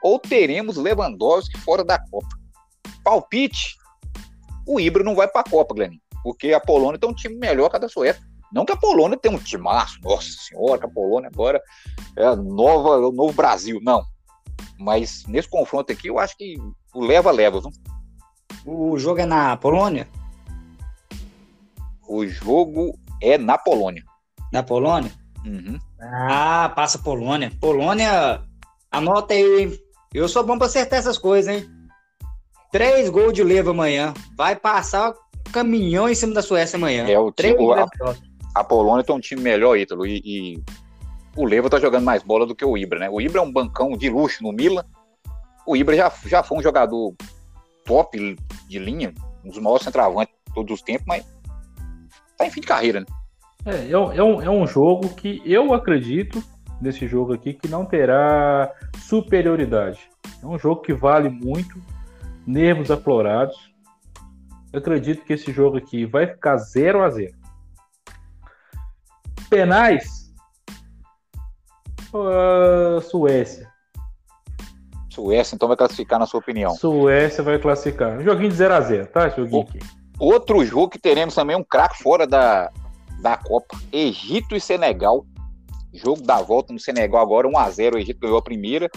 ou 0.03 0.19
teremos 0.19 0.77
Lewandowski 0.77 1.57
fora 1.61 1.83
da 1.83 1.97
Copa. 1.97 2.27
Palpite, 3.03 3.75
o 4.67 4.79
Ibra 4.79 5.03
não 5.03 5.15
vai 5.15 5.27
para 5.27 5.41
a 5.41 5.49
Copa, 5.49 5.73
Glenn, 5.73 5.97
porque 6.21 6.53
a 6.53 6.59
Polônia 6.59 6.99
tem 6.99 7.09
um 7.09 7.15
time 7.15 7.35
melhor 7.35 7.71
que 7.71 7.77
a 7.77 7.79
da 7.79 7.89
Suécia. 7.89 8.21
Não 8.53 8.63
que 8.63 8.73
a 8.73 8.77
Polônia 8.77 9.17
tenha 9.17 9.35
um 9.35 9.39
timaço, 9.39 9.99
nossa 10.03 10.29
senhora, 10.29 10.79
que 10.79 10.85
a 10.85 10.89
Polônia 10.89 11.31
agora 11.33 11.59
é 12.15 12.25
a 12.25 12.35
nova, 12.35 12.89
é 12.89 13.07
o 13.07 13.11
novo 13.11 13.33
Brasil. 13.33 13.79
Não, 13.81 14.05
mas 14.79 15.25
nesse 15.27 15.49
confronto 15.49 15.91
aqui, 15.91 16.07
eu 16.07 16.19
acho 16.19 16.37
que 16.37 16.57
o 16.93 17.03
leva-leva. 17.03 17.61
O 18.65 18.97
jogo 18.97 19.19
é 19.19 19.25
na 19.25 19.57
Polônia? 19.57 20.07
O 22.07 22.25
jogo 22.25 22.97
é 23.21 23.37
na 23.37 23.57
Polônia. 23.57 24.03
Na 24.51 24.63
Polônia? 24.63 25.11
Uhum. 25.45 25.77
Ah, 25.99 26.71
passa 26.75 26.99
Polônia. 26.99 27.51
Polônia, 27.59 28.41
anota 28.91 29.33
aí. 29.33 29.79
Eu 30.13 30.27
sou 30.27 30.43
bom 30.43 30.57
para 30.57 30.67
acertar 30.67 30.99
essas 30.99 31.17
coisas, 31.17 31.53
hein? 31.53 31.69
Três 32.71 33.09
gols 33.09 33.33
de 33.33 33.43
leva 33.43 33.71
amanhã. 33.71 34.13
Vai 34.35 34.55
passar 34.55 35.13
caminhão 35.51 36.09
em 36.09 36.15
cima 36.15 36.33
da 36.33 36.41
Suécia 36.41 36.77
amanhã. 36.77 37.07
É 37.07 37.19
o 37.19 37.31
time, 37.31 37.55
a, 37.73 37.85
a, 38.55 38.63
Polônia 38.63 39.03
tem 39.03 39.15
um 39.15 39.19
time 39.19 39.41
melhor, 39.41 39.77
Ítalo. 39.77 40.05
E, 40.05 40.21
e 40.23 40.63
o 41.38 41.46
Leva 41.46 41.70
tá 41.70 41.79
jogando 41.79 42.03
mais 42.03 42.24
bola 42.24 42.48
do 42.48 42.56
que 42.56 42.65
o 42.65 42.75
Ibra, 42.75 43.00
né? 43.00 43.10
O 43.10 43.22
Ibra 43.22 43.39
é 43.39 43.44
um 43.44 43.51
bancão 43.51 43.91
de 43.91 44.10
luxo 44.10 44.44
no 44.44 44.51
Milan. 44.51 44.84
O 45.65 45.77
Ibra 45.77 45.96
já, 45.96 46.12
já 46.25 46.41
foi 46.41 46.58
um 46.58 46.63
jogador 46.63 47.13
top 47.86 48.36
de 48.67 48.79
linha, 48.79 49.13
um 49.46 49.50
dos 49.50 49.60
maiores 49.60 49.86
centroavantes 49.86 50.34
de 50.48 50.53
todos 50.53 50.74
os 50.74 50.82
tempos, 50.82 51.06
mas 51.08 51.25
tá 52.36 52.46
em 52.46 52.50
fim 52.50 52.62
de 52.62 52.67
carreira, 52.67 53.01
né? 53.01 53.06
É, 53.65 53.91
é, 53.91 53.98
um, 53.98 54.41
é 54.41 54.50
um 54.50 54.63
é 54.63 54.67
jogo 54.67 55.10
que 55.10 55.41
eu 55.46 55.74
acredito 55.74 56.44
nesse 56.82 57.08
jogo 57.08 57.34
aqui 57.34 57.53
que 57.53 57.67
não 57.67 57.86
terá 57.86 58.74
superioridade. 58.98 60.10
É 60.41 60.46
um 60.46 60.58
jogo 60.58 60.82
que 60.82 60.94
vale 60.94 61.29
muito, 61.29 61.79
nervos 62.46 62.89
aflorados. 62.89 63.72
Eu 64.74 64.79
acredito 64.79 65.24
que 65.24 65.34
esse 65.34 65.51
jogo 65.51 65.77
aqui 65.77 66.06
vai 66.06 66.25
ficar 66.25 66.58
0 66.58 67.03
a 67.03 67.10
0 67.10 67.36
Penais. 69.50 70.16
Uh, 72.13 73.01
Suécia. 73.01 73.71
Suécia, 75.09 75.55
então 75.55 75.67
vai 75.67 75.77
classificar 75.77 76.19
na 76.19 76.25
sua 76.25 76.39
opinião. 76.39 76.75
Suécia 76.75 77.43
vai 77.43 77.57
classificar. 77.57 78.21
Joguinho 78.21 78.49
de 78.49 78.55
0 78.55 78.73
a 78.73 78.81
0 78.81 79.07
tá? 79.07 79.29
Joguinho 79.29 79.61
aqui. 79.61 79.79
Outro 80.19 80.63
jogo 80.65 80.89
que 80.89 80.99
teremos 80.99 81.35
também 81.35 81.55
um 81.55 81.63
craque 81.63 82.01
fora 82.01 82.27
da, 82.27 82.71
da 83.19 83.37
Copa. 83.37 83.77
Egito 83.91 84.55
e 84.55 84.61
Senegal. 84.61 85.25
Jogo 85.93 86.21
da 86.21 86.41
volta 86.41 86.71
no 86.71 86.79
Senegal 86.79 87.21
agora, 87.21 87.47
1x0. 87.47 87.95
O 87.95 87.97
Egito 87.97 88.19
ganhou 88.19 88.37
a 88.37 88.41
primeira. 88.41 88.89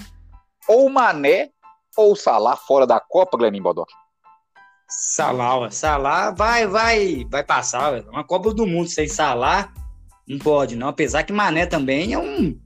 Ou 0.69 0.89
Mané 0.91 1.51
ou 1.97 2.15
Salah 2.15 2.57
fora 2.57 2.87
da 2.87 3.01
Copa, 3.01 3.37
Glenin 3.37 3.63
Bodoc? 3.63 3.89
Salah, 4.89 5.71
Salah 5.71 6.31
vai, 6.33 6.67
vai, 6.67 7.25
vai 7.31 7.45
passar. 7.45 8.03
Uma 8.09 8.25
Copa 8.25 8.53
do 8.53 8.67
Mundo 8.67 8.89
sem 8.89 9.09
Salah 9.09 9.73
não 10.27 10.39
pode, 10.39 10.77
não. 10.77 10.89
Apesar 10.89 11.23
que 11.23 11.33
Mané 11.33 11.67
também 11.67 12.13
é 12.13 12.19
um, 12.19 12.59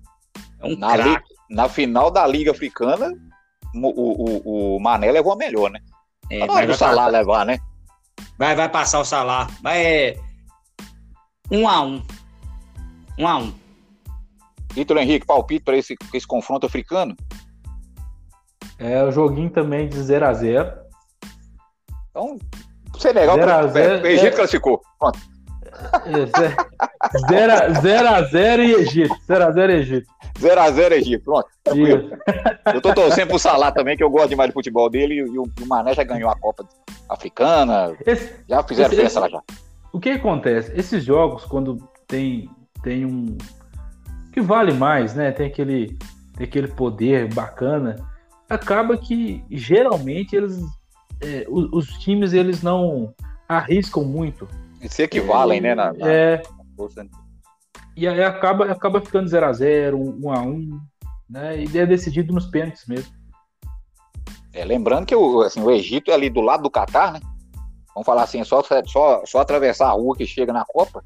é 0.65 0.75
um 0.75 0.79
na, 0.79 0.97
li, 0.97 1.19
na 1.51 1.69
final 1.69 2.11
da 2.11 2.27
Liga 2.27 2.51
Africana, 2.51 3.13
o, 3.75 3.89
o, 3.89 4.77
o 4.77 4.81
Mané 4.81 5.11
levou 5.11 5.33
a 5.33 5.37
melhor, 5.37 5.71
né? 5.71 5.81
É, 6.31 6.47
não 6.47 6.59
é 6.59 6.65
o 6.67 6.75
Salah 6.75 6.97
passar. 6.97 7.09
levar, 7.09 7.47
né? 7.47 7.59
Vai, 8.39 8.55
vai 8.55 8.69
passar 8.69 9.01
o 9.01 9.05
Salah. 9.05 9.49
Vai 9.63 9.85
é, 9.85 10.17
um 11.51 11.69
a 11.69 11.83
um. 11.83 12.03
Um 13.19 13.29
a 13.29 13.39
um. 13.39 13.55
Vitor 14.73 14.97
Henrique, 14.97 15.27
palpite 15.27 15.65
para 15.65 15.77
esse, 15.77 15.95
esse 16.13 16.27
confronto 16.27 16.67
africano? 16.67 17.17
É 18.79 19.03
o 19.05 19.13
joguinho 19.13 19.51
também 19.51 19.89
de 19.89 20.01
0 20.03 20.27
a 20.27 20.33
0 20.33 20.73
Então, 22.11 22.39
Senegal, 22.99 23.37
0 23.37 23.53
a 23.53 23.67
0, 23.69 24.07
Egito 24.07 24.27
é... 24.27 24.37
classificou. 24.37 24.83
Pronto. 24.99 25.34
0 27.29 28.09
a 28.09 28.23
0 28.23 28.63
e 28.63 28.73
Egito. 28.75 29.15
0 29.27 29.45
a 29.45 29.51
0 29.51 29.73
Egito. 29.73 30.07
0 30.39 30.61
a 30.61 30.71
0 30.71 30.95
Egito. 30.95 31.25
Pronto. 31.25 31.49
Eu 32.73 32.81
tô 32.81 32.95
torcendo 32.95 33.29
pro 33.29 33.39
Salah 33.39 33.73
também, 33.73 33.97
que 33.97 34.03
eu 34.03 34.11
gosto 34.11 34.31
demais 34.31 34.51
de 34.51 34.55
futebol 34.55 34.89
dele, 34.91 35.15
e 35.15 35.39
o, 35.39 35.43
o 35.43 35.67
Mané 35.67 35.95
já 35.95 36.05
ganhou 36.05 36.31
a 36.31 36.37
Copa 36.37 36.67
Africana. 37.09 37.97
Esse, 38.07 38.35
já 38.49 38.63
fizeram 38.63 38.93
esse, 38.93 39.03
festa 39.03 39.21
lá 39.21 39.29
já. 39.29 39.43
O 39.93 40.01
que 40.01 40.11
acontece? 40.11 40.73
Esses 40.75 41.05
jogos, 41.05 41.45
quando 41.45 41.77
tem, 42.07 42.49
tem 42.83 43.05
um. 43.05 43.37
que 44.33 44.41
vale 44.41 44.73
mais, 44.73 45.15
né? 45.15 45.31
Tem 45.33 45.47
aquele, 45.47 45.97
tem 46.37 46.47
aquele 46.47 46.69
poder 46.69 47.33
bacana 47.33 47.97
acaba 48.49 48.97
que 48.97 49.45
geralmente 49.51 50.37
eles 50.37 50.61
é, 51.21 51.47
os, 51.49 51.73
os, 51.73 51.99
times 51.99 52.33
eles 52.33 52.63
não 52.63 53.15
arriscam 53.49 54.05
muito. 54.05 54.49
E 54.85 54.89
se 54.89 55.03
equivalem, 55.03 55.63
né? 55.63 55.75
Na, 55.75 55.93
na, 55.95 56.13
é. 56.13 56.43
Na 56.77 57.07
e 57.97 58.07
aí 58.07 58.23
acaba, 58.23 58.71
acaba 58.71 59.01
ficando 59.01 59.29
0 59.29 59.47
a 59.47 59.53
0 59.53 59.99
1 59.99 60.31
a 60.31 60.41
1 60.43 60.81
né? 61.31 61.65
E 61.65 61.79
é 61.79 61.87
decidido 61.87 62.35
nos 62.35 62.47
pênaltis 62.47 62.85
mesmo. 62.87 63.13
É, 64.53 64.65
lembrando 64.65 65.07
que 65.07 65.17
o, 65.17 65.41
assim, 65.41 65.63
o 65.63 65.71
Egito 65.71 66.11
é 66.11 66.15
ali 66.15 66.29
do 66.29 66.41
lado 66.41 66.63
do 66.63 66.71
Catar, 66.71 67.13
né? 67.13 67.21
Vamos 67.95 68.07
falar 68.07 68.25
assim, 68.25 68.41
é 68.41 68.45
só, 68.45 68.63
só, 68.87 69.23
só 69.25 69.39
atravessar 69.39 69.89
a 69.89 69.93
rua 69.93 70.17
que 70.17 70.27
chega 70.27 70.53
na 70.53 70.65
Copa. 70.65 71.03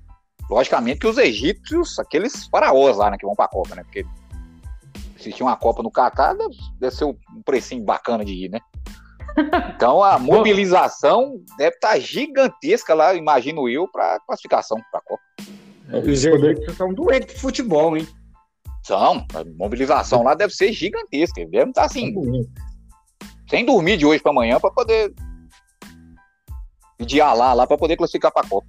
Logicamente 0.50 1.00
que 1.00 1.06
os 1.06 1.18
egípcios, 1.18 1.98
aqueles 1.98 2.46
faraós 2.46 2.96
lá, 2.96 3.10
né, 3.10 3.18
que 3.18 3.26
vão 3.26 3.34
para 3.34 3.44
a 3.44 3.48
Copa, 3.50 3.74
né? 3.74 3.84
Porque 3.84 4.04
assistir 5.14 5.42
uma 5.42 5.56
Copa 5.56 5.82
no 5.82 5.90
Catar 5.90 6.34
deve, 6.34 6.56
deve 6.80 6.94
ser 6.94 7.04
um 7.04 7.16
precinho 7.44 7.84
bacana 7.84 8.24
de 8.24 8.32
ir, 8.32 8.48
né? 8.48 8.58
Então 9.74 10.02
a 10.02 10.18
mobilização 10.18 11.40
deve 11.56 11.76
estar 11.76 11.90
tá 11.90 11.98
gigantesca 11.98 12.94
lá, 12.94 13.14
imagino 13.14 13.68
eu, 13.68 13.88
para 13.88 14.18
classificação 14.20 14.78
para 14.90 15.00
a 15.00 15.02
Copa. 15.02 15.22
É, 15.90 15.98
os 15.98 16.24
egípcios 16.24 16.76
são 16.76 16.92
doentes 16.92 17.34
de 17.34 17.40
futebol, 17.40 17.96
hein? 17.96 18.06
São, 18.82 19.26
a 19.34 19.44
mobilização 19.56 20.22
lá 20.22 20.34
deve 20.34 20.52
ser 20.52 20.72
gigantesca. 20.72 21.44
Deve 21.46 21.70
estar 21.70 21.82
tá, 21.82 21.86
assim, 21.86 22.14
sem 23.48 23.64
dormir 23.64 23.96
de 23.96 24.06
hoje 24.06 24.22
para 24.22 24.32
amanhã 24.32 24.58
para 24.60 24.70
poder 24.70 25.12
de 27.00 27.18
lá, 27.20 27.52
lá 27.52 27.66
para 27.66 27.78
poder 27.78 27.96
classificar 27.96 28.32
para 28.32 28.46
a 28.46 28.48
Copa. 28.48 28.66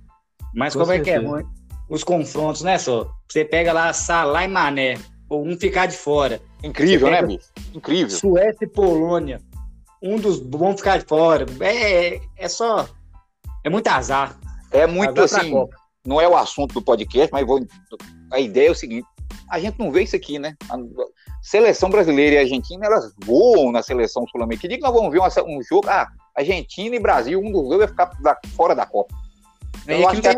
Mas 0.53 0.73
Com 0.73 0.81
como 0.81 0.91
certeza. 0.91 1.17
é 1.17 1.21
que 1.21 1.43
é? 1.43 1.45
Os 1.89 2.03
confrontos, 2.03 2.61
né, 2.61 2.77
só? 2.77 3.11
Você 3.27 3.43
pega 3.43 3.73
lá 3.73 3.91
Salah 3.93 4.45
e 4.45 4.47
Mané 4.47 4.97
ou 5.27 5.45
um 5.45 5.57
ficar 5.57 5.87
de 5.87 5.97
fora. 5.97 6.41
Incrível, 6.63 7.09
né, 7.09 7.21
bicho? 7.21 7.49
Incrível. 7.73 8.09
Suécia 8.09 8.65
e 8.65 8.67
Polônia. 8.67 9.41
Um 10.01 10.17
dos 10.17 10.39
vão 10.39 10.75
ficar 10.75 10.97
de 10.97 11.05
fora. 11.05 11.45
É, 11.61 12.19
é 12.37 12.47
só. 12.47 12.87
É 13.63 13.69
muito 13.69 13.87
azar. 13.87 14.37
É 14.71 14.87
muito 14.87 15.21
azar 15.21 15.41
assim. 15.41 15.53
Não 16.05 16.21
é 16.21 16.27
o 16.27 16.37
assunto 16.37 16.73
do 16.73 16.81
podcast, 16.81 17.31
mas 17.31 17.45
vou, 17.45 17.59
a 18.31 18.39
ideia 18.39 18.69
é 18.69 18.71
o 18.71 18.75
seguinte: 18.75 19.05
a 19.49 19.59
gente 19.59 19.77
não 19.79 19.91
vê 19.91 20.03
isso 20.03 20.15
aqui, 20.15 20.39
né? 20.39 20.55
A 20.69 20.77
seleção 21.41 21.89
brasileira 21.89 22.35
e 22.35 22.39
Argentina, 22.39 22.85
elas 22.85 23.13
voam 23.25 23.71
na 23.71 23.83
seleção 23.83 24.25
sul-americana. 24.27 24.61
Que 24.61 24.67
dia 24.67 24.77
que 24.77 24.83
nós 24.83 24.93
vamos 24.93 25.11
ver 25.11 25.19
uma, 25.19 25.29
um 25.45 25.61
jogo? 25.63 25.89
Ah, 25.89 26.07
Argentina 26.35 26.95
e 26.95 26.99
Brasil, 26.99 27.39
um 27.39 27.51
dos 27.51 27.67
dois 27.67 27.79
vai 27.79 27.87
ficar 27.87 28.05
da, 28.21 28.37
fora 28.55 28.73
da 28.73 28.85
Copa. 28.85 29.13
Eu 29.87 30.07
acho 30.07 30.21
que, 30.21 30.27
é, 30.27 30.33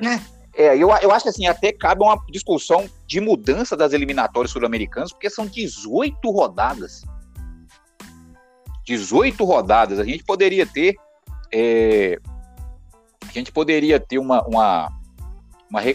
né? 0.00 0.22
É, 0.54 0.76
eu, 0.76 0.90
eu 0.90 1.10
acho 1.10 1.24
que 1.24 1.28
assim, 1.30 1.46
até 1.46 1.72
cabe 1.72 2.02
uma 2.02 2.22
discussão 2.30 2.88
de 3.06 3.20
mudança 3.20 3.76
das 3.76 3.92
eliminatórias 3.92 4.50
sul-americanas, 4.50 5.12
porque 5.12 5.30
são 5.30 5.46
18 5.46 6.30
rodadas. 6.30 7.02
18 8.84 9.44
rodadas. 9.44 9.98
A 9.98 10.04
gente 10.04 10.24
poderia 10.24 10.66
ter. 10.66 10.94
É, 11.52 12.18
a 13.26 13.32
gente 13.32 13.52
poderia 13.52 14.00
ter 14.00 14.18
uma, 14.18 14.42
uma, 14.46 14.92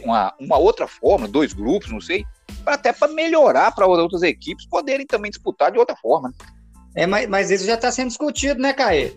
uma, 0.04 0.34
uma, 0.40 0.58
outra 0.58 0.88
forma, 0.88 1.28
dois 1.28 1.54
grupos, 1.54 1.92
não 1.92 2.02
sei, 2.02 2.26
pra, 2.64 2.74
até 2.74 2.92
para 2.94 3.12
melhorar 3.12 3.72
para 3.72 3.86
outras 3.86 4.24
equipes 4.24 4.66
poderem 4.68 5.06
também 5.06 5.30
disputar 5.30 5.72
de 5.72 5.78
outra 5.78 5.96
forma. 5.96 6.30
Né? 6.30 6.36
É, 6.96 7.06
mas, 7.06 7.28
mas 7.28 7.52
isso 7.52 7.66
já 7.66 7.76
está 7.76 7.92
sendo 7.92 8.10
discutido, 8.10 8.60
né, 8.60 8.74
Caê? 8.74 9.14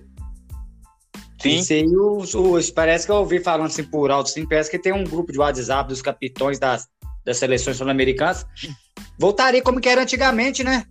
Sim. 1.41 1.59
Isso 1.59 1.73
aí, 1.73 1.87
os, 1.87 2.35
os, 2.35 2.71
parece 2.71 3.07
que 3.07 3.13
eu 3.13 3.17
ouvi 3.17 3.41
falando 3.41 3.69
assim 3.69 3.85
por 3.85 4.11
alto, 4.11 4.29
assim, 4.29 4.47
parece 4.47 4.71
que 4.71 4.79
tem 4.79 4.93
um 4.93 5.05
grupo 5.05 5.33
de 5.33 5.39
WhatsApp 5.39 5.89
dos 5.89 6.03
capitões 6.03 6.59
das, 6.59 6.87
das 7.25 7.39
seleções 7.39 7.79
sul-americanas. 7.79 8.45
Voltaria 9.19 9.63
como 9.63 9.81
que 9.81 9.89
era 9.89 10.03
antigamente, 10.03 10.63
né? 10.63 10.85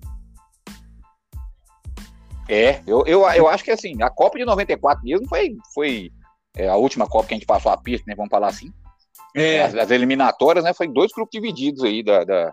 É, 2.49 2.81
eu, 2.87 3.03
eu, 3.05 3.29
eu 3.29 3.47
acho 3.47 3.63
que 3.63 3.69
assim, 3.69 4.01
a 4.01 4.09
Copa 4.09 4.39
de 4.39 4.43
94 4.43 5.03
mesmo 5.03 5.27
foi, 5.29 5.55
foi 5.71 6.11
é, 6.57 6.67
a 6.67 6.75
última 6.75 7.07
Copa 7.07 7.27
que 7.27 7.35
a 7.35 7.37
gente 7.37 7.45
passou 7.45 7.71
a 7.71 7.77
pista, 7.77 8.05
né? 8.07 8.15
Vamos 8.15 8.31
falar 8.31 8.47
assim. 8.47 8.73
É. 9.35 9.61
As, 9.61 9.75
as, 9.75 9.91
eliminatórias, 9.91 10.65
né? 10.65 10.73
Foi 10.73 10.87
dois 10.87 11.11
grupos 11.15 11.31
divididos 11.31 11.83
aí 11.83 12.01
da, 12.01 12.23
da, 12.23 12.51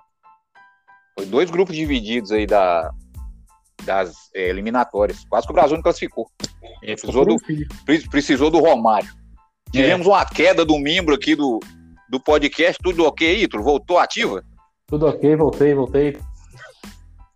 Foi 1.19 1.25
dois 1.25 1.51
grupos 1.51 1.75
divididos 1.75 2.31
aí 2.31 2.47
da, 2.47 2.93
das 3.85 4.15
é, 4.35 4.51
eliminatórias. 4.51 5.25
Quase 5.31 5.47
que 5.47 5.53
o 5.53 5.55
Brasil 5.55 5.77
não 5.77 5.83
classificou. 5.83 6.31
É, 6.83 6.95
precisou, 6.95 7.25
do, 7.25 7.37
precisou 8.11 8.51
do 8.51 8.59
Romário. 8.59 9.09
É. 9.69 9.71
Tivemos 9.73 10.07
uma 10.07 10.27
queda 10.27 10.63
do 10.63 10.79
membro 10.79 11.15
aqui 11.15 11.35
do, 11.35 11.59
do 12.11 12.21
podcast. 12.21 12.79
Tudo 12.83 13.07
ok, 13.07 13.45
Ítalo? 13.45 13.65
Voltou 13.65 13.99
ativa? 13.99 14.45
Tudo 14.87 15.07
ok, 15.07 15.35
voltei, 15.37 15.75
voltei. 15.75 16.19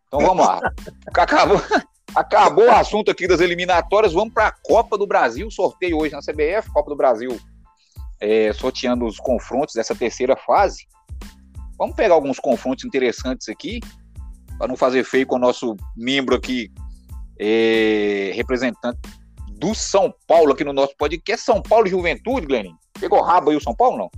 Então 0.06 0.20
vamos 0.20 0.46
lá. 0.46 0.60
Acabou, 1.16 1.58
acabou 2.14 2.66
o 2.66 2.70
assunto 2.70 3.10
aqui 3.10 3.26
das 3.26 3.40
eliminatórias. 3.40 4.12
Vamos 4.12 4.34
para 4.34 4.48
a 4.48 4.52
Copa 4.52 4.96
do 4.98 5.06
Brasil. 5.06 5.50
Sorteio 5.50 5.98
hoje 5.98 6.14
na 6.14 6.20
CBF. 6.20 6.70
Copa 6.72 6.90
do 6.90 6.96
Brasil 6.96 7.38
é, 8.20 8.52
sorteando 8.52 9.06
os 9.06 9.18
confrontos 9.18 9.74
dessa 9.74 9.94
terceira 9.94 10.36
fase. 10.36 10.86
Vamos 11.78 11.96
pegar 11.96 12.14
alguns 12.14 12.38
confrontos 12.38 12.84
interessantes 12.84 13.48
aqui, 13.48 13.80
para 14.58 14.68
não 14.68 14.76
fazer 14.76 15.02
feio 15.02 15.26
com 15.26 15.36
o 15.36 15.38
nosso 15.38 15.74
membro 15.96 16.36
aqui, 16.36 16.70
é, 17.38 18.32
representante 18.34 19.00
do 19.52 19.74
São 19.74 20.12
Paulo 20.26 20.52
aqui 20.52 20.62
no 20.62 20.74
nosso 20.74 20.94
podcast. 20.98 21.44
São 21.44 21.62
Paulo 21.62 21.86
Juventude, 21.86 22.46
Glenin. 22.46 22.74
Pegou 23.00 23.22
rabo 23.22 23.50
aí 23.50 23.56
o 23.56 23.60
São 23.60 23.74
Paulo, 23.74 23.96
não? 23.96 24.10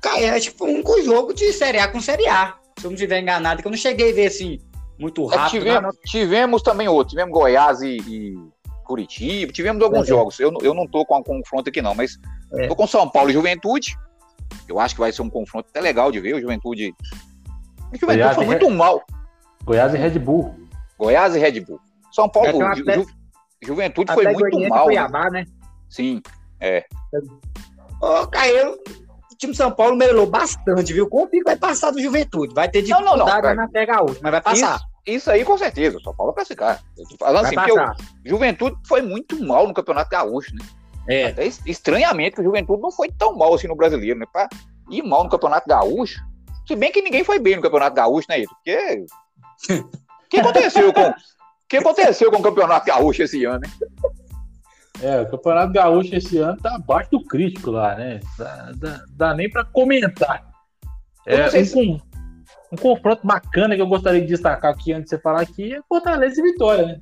Cara, 0.00 0.18
é 0.18 0.40
tipo 0.40 0.64
um 0.64 0.82
jogo 1.04 1.34
de 1.34 1.52
Série 1.52 1.78
A 1.78 1.86
com 1.86 2.00
Série 2.00 2.26
A. 2.26 2.54
Se 2.78 2.86
eu 2.86 2.90
não 2.90 2.94
estiver 2.94 3.20
enganado, 3.20 3.60
que 3.60 3.68
eu 3.68 3.70
não 3.70 3.76
cheguei 3.76 4.12
a 4.12 4.14
ver 4.14 4.26
assim, 4.28 4.58
muito 5.00 5.32
é, 5.32 5.36
rápido. 5.36 5.56
É, 5.56 5.60
tivemos, 5.60 5.96
tivemos, 6.04 6.62
também 6.62 6.88
outro. 6.88 7.10
Tivemos 7.10 7.32
Goiás 7.32 7.80
e, 7.80 7.96
e 8.06 8.34
Curitiba. 8.84 9.52
Tivemos 9.52 9.82
alguns 9.82 10.04
é. 10.04 10.08
jogos. 10.08 10.38
Eu, 10.38 10.52
eu 10.62 10.74
não 10.74 10.86
tô 10.86 11.04
com 11.06 11.16
a 11.16 11.24
confronto 11.24 11.70
aqui, 11.70 11.80
não, 11.80 11.94
mas 11.94 12.18
é. 12.54 12.68
tô 12.68 12.76
com 12.76 12.86
São 12.86 13.08
Paulo 13.08 13.30
e 13.30 13.32
Juventude. 13.32 13.96
Eu 14.68 14.78
acho 14.78 14.94
que 14.94 15.00
vai 15.00 15.10
ser 15.10 15.22
um 15.22 15.30
confronto 15.30 15.68
até 15.70 15.80
legal 15.80 16.12
de 16.12 16.20
ver. 16.20 16.34
O 16.34 16.40
Juventude 16.40 16.94
O 17.92 17.98
Juventude 17.98 18.34
foi 18.34 18.44
muito 18.44 18.68
Red... 18.68 18.74
mal. 18.74 19.02
Goiás 19.64 19.94
e 19.94 19.96
Red 19.96 20.18
Bull. 20.18 20.54
Goiás 20.98 21.34
e 21.34 21.38
Red 21.38 21.60
Bull. 21.60 21.80
São 22.12 22.28
Paulo, 22.28 22.62
é, 22.62 22.74
Ju, 22.74 22.84
Ju, 22.84 23.06
Juventude 23.62 24.12
foi 24.12 24.24
muito 24.32 24.68
mal. 24.68 24.84
Cuiabá, 24.84 25.30
né? 25.30 25.44
Sim, 25.88 26.20
é. 26.60 26.84
Ô, 28.02 28.26
Caio, 28.26 28.72
o 28.72 29.36
time 29.36 29.52
de 29.52 29.56
São 29.56 29.70
Paulo 29.70 29.96
melhorou 29.96 30.26
bastante, 30.26 30.92
viu? 30.92 31.08
Como 31.08 31.28
que 31.28 31.42
vai 31.42 31.56
passar 31.56 31.90
do 31.90 32.00
Juventude? 32.00 32.54
Vai 32.54 32.68
ter 32.68 32.82
dificuldade 32.82 33.18
não, 33.18 33.26
não, 33.26 33.42
não, 33.42 33.54
na 33.54 33.68
pega 33.68 33.96
a 33.96 34.00
última, 34.00 34.20
mas 34.24 34.32
vai 34.32 34.40
passar. 34.40 34.76
Isso, 34.76 34.89
isso 35.06 35.30
aí 35.30 35.44
com 35.44 35.56
certeza, 35.56 35.98
o 35.98 36.00
São 36.02 36.14
Paulo 36.14 36.32
vai 36.32 36.44
classificar. 36.44 36.82
Falando 37.18 37.42
vai 37.42 37.46
assim, 37.46 37.74
passar. 37.74 37.96
porque 37.96 38.28
o 38.28 38.30
Juventude 38.30 38.76
foi 38.86 39.02
muito 39.02 39.42
mal 39.44 39.66
no 39.66 39.74
Campeonato 39.74 40.10
Gaúcho, 40.10 40.54
né? 40.54 40.64
É. 41.08 41.26
Até 41.26 41.46
estranhamente 41.66 42.36
que 42.36 42.42
o 42.42 42.44
Juventude 42.44 42.82
não 42.82 42.92
foi 42.92 43.08
tão 43.10 43.36
mal 43.36 43.54
assim 43.54 43.66
no 43.66 43.76
brasileiro, 43.76 44.18
né? 44.18 44.26
Pra 44.32 44.48
ir 44.90 45.02
mal 45.02 45.24
no 45.24 45.30
Campeonato 45.30 45.68
Gaúcho. 45.68 46.20
Se 46.66 46.76
bem 46.76 46.92
que 46.92 47.02
ninguém 47.02 47.24
foi 47.24 47.38
bem 47.38 47.56
no 47.56 47.62
Campeonato 47.62 47.96
Gaúcho, 47.96 48.26
né, 48.28 48.40
Ito? 48.40 48.54
Porque. 48.54 49.04
O 49.68 50.28
que 50.30 50.40
aconteceu 50.40 50.92
com. 50.92 51.08
O 51.08 51.14
que 51.68 51.76
aconteceu 51.76 52.30
com 52.30 52.38
o 52.38 52.42
Campeonato 52.42 52.86
Gaúcho 52.86 53.22
esse 53.22 53.44
ano, 53.44 53.64
hein? 53.64 53.72
É, 55.02 55.20
o 55.20 55.30
Campeonato 55.30 55.72
Gaúcho 55.72 56.14
esse 56.14 56.38
ano 56.38 56.58
tá 56.58 56.74
abaixo 56.74 57.10
do 57.10 57.24
crítico 57.24 57.70
lá, 57.70 57.94
né? 57.94 58.20
Dá, 58.36 58.72
dá, 58.76 59.04
dá 59.08 59.34
nem 59.34 59.48
para 59.48 59.64
comentar. 59.64 60.46
É, 61.26 61.46
um, 61.46 61.64
se... 61.64 62.02
um, 62.72 62.76
confronto 62.76 63.26
bacana 63.26 63.74
que 63.74 63.82
eu 63.82 63.86
gostaria 63.86 64.20
de 64.20 64.26
destacar 64.26 64.72
aqui 64.72 64.92
antes 64.92 65.04
de 65.04 65.10
você 65.10 65.18
falar 65.18 65.42
aqui 65.42 65.74
é 65.74 65.80
Fortaleza 65.88 66.40
e 66.40 66.42
Vitória, 66.42 66.86
né? 66.86 67.00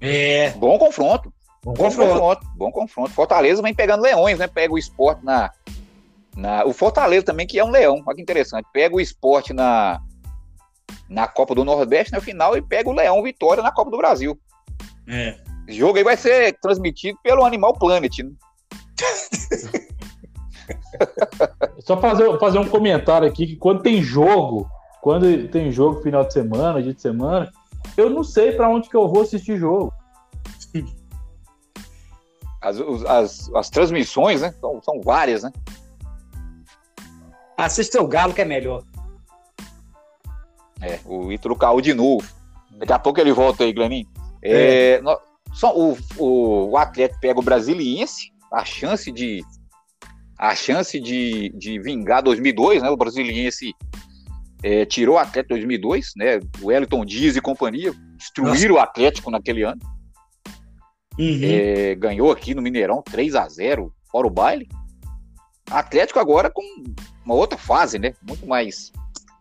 É. 0.00 0.50
Bom 0.50 0.78
confronto. 0.78 1.32
Bom, 1.64 1.72
bom 1.72 1.84
confronto. 1.84 2.12
confronto. 2.12 2.46
Bom 2.54 2.70
confronto. 2.70 3.10
Fortaleza 3.10 3.62
vem 3.62 3.74
pegando 3.74 4.02
leões, 4.02 4.38
né? 4.38 4.46
Pega 4.46 4.72
o 4.72 4.78
esporte 4.78 5.24
na, 5.24 5.50
na. 6.36 6.64
O 6.64 6.72
Fortaleza 6.72 7.26
também, 7.26 7.46
que 7.46 7.58
é 7.58 7.64
um 7.64 7.70
leão. 7.70 8.02
Olha 8.06 8.16
que 8.16 8.22
interessante. 8.22 8.66
Pega 8.72 8.94
o 8.94 9.00
esporte 9.00 9.52
na, 9.52 10.00
na 11.08 11.26
Copa 11.26 11.54
do 11.54 11.64
Nordeste 11.64 12.12
na 12.12 12.20
final 12.20 12.56
e 12.56 12.62
pega 12.62 12.88
o 12.88 12.92
Leão 12.92 13.22
Vitória 13.22 13.62
na 13.62 13.72
Copa 13.72 13.90
do 13.90 13.96
Brasil. 13.96 14.38
É. 15.08 15.36
Esse 15.66 15.78
jogo 15.78 15.98
aí 15.98 16.04
vai 16.04 16.16
ser 16.16 16.56
transmitido 16.60 17.18
pelo 17.22 17.44
Animal 17.44 17.74
Planet. 17.74 18.18
Né? 18.18 18.30
Só 21.80 22.00
fazer, 22.00 22.38
fazer 22.38 22.58
um 22.58 22.68
comentário 22.68 23.28
aqui 23.28 23.46
que 23.46 23.56
quando 23.56 23.82
tem 23.82 24.02
jogo, 24.02 24.68
quando 25.06 25.46
tem 25.46 25.70
jogo 25.70 26.02
final 26.02 26.24
de 26.24 26.32
semana, 26.32 26.82
dia 26.82 26.92
de 26.92 27.00
semana, 27.00 27.52
eu 27.96 28.10
não 28.10 28.24
sei 28.24 28.50
para 28.50 28.68
onde 28.68 28.88
que 28.88 28.96
eu 28.96 29.06
vou 29.06 29.22
assistir 29.22 29.56
jogo. 29.56 29.94
As, 32.60 32.80
as, 32.80 33.54
as 33.54 33.70
transmissões, 33.70 34.40
né? 34.40 34.52
São, 34.60 34.82
são 34.82 35.00
várias, 35.00 35.44
né? 35.44 35.52
Assista 37.56 38.02
o 38.02 38.08
Galo 38.08 38.34
que 38.34 38.40
é 38.40 38.44
melhor. 38.44 38.82
É, 40.80 40.98
o 41.04 41.30
Ítalo 41.30 41.54
caiu 41.54 41.80
de 41.80 41.94
novo. 41.94 42.26
Daqui 42.72 42.92
a 42.92 42.98
pouco 42.98 43.20
ele 43.20 43.32
volta 43.32 43.62
aí, 43.62 43.72
Gleninho. 43.72 44.08
É, 44.42 44.94
é. 44.94 45.02
só, 45.52 45.72
o, 45.72 45.96
o, 46.18 46.70
o 46.70 46.76
Atlético 46.76 47.20
pega 47.20 47.38
o 47.38 47.44
Brasiliense, 47.44 48.32
a 48.52 48.64
chance 48.64 49.12
de 49.12 49.44
a 50.36 50.52
chance 50.56 50.98
de, 50.98 51.50
de 51.50 51.78
vingar 51.78 52.24
2002, 52.24 52.82
né? 52.82 52.90
O 52.90 52.96
Brasiliense 52.96 53.72
é, 54.62 54.84
tirou 54.84 55.16
o 55.16 55.18
Atlético 55.18 55.54
2002, 55.54 56.12
né? 56.16 56.40
O 56.60 56.66
Wellington 56.66 57.04
Dias 57.04 57.36
e 57.36 57.40
companhia 57.40 57.92
destruíram 58.16 58.52
Nossa. 58.52 58.72
o 58.72 58.78
Atlético 58.78 59.30
naquele 59.30 59.62
ano. 59.62 59.80
Uhum. 61.18 61.40
É, 61.42 61.94
ganhou 61.94 62.30
aqui 62.30 62.54
no 62.54 62.62
Mineirão 62.62 63.02
3 63.02 63.34
a 63.34 63.48
0 63.48 63.92
fora 64.10 64.26
o 64.26 64.30
baile. 64.30 64.68
Atlético 65.70 66.18
agora 66.18 66.50
com 66.50 66.62
uma 67.24 67.34
outra 67.34 67.58
fase, 67.58 67.98
né? 67.98 68.14
Muito 68.22 68.46
mais 68.46 68.92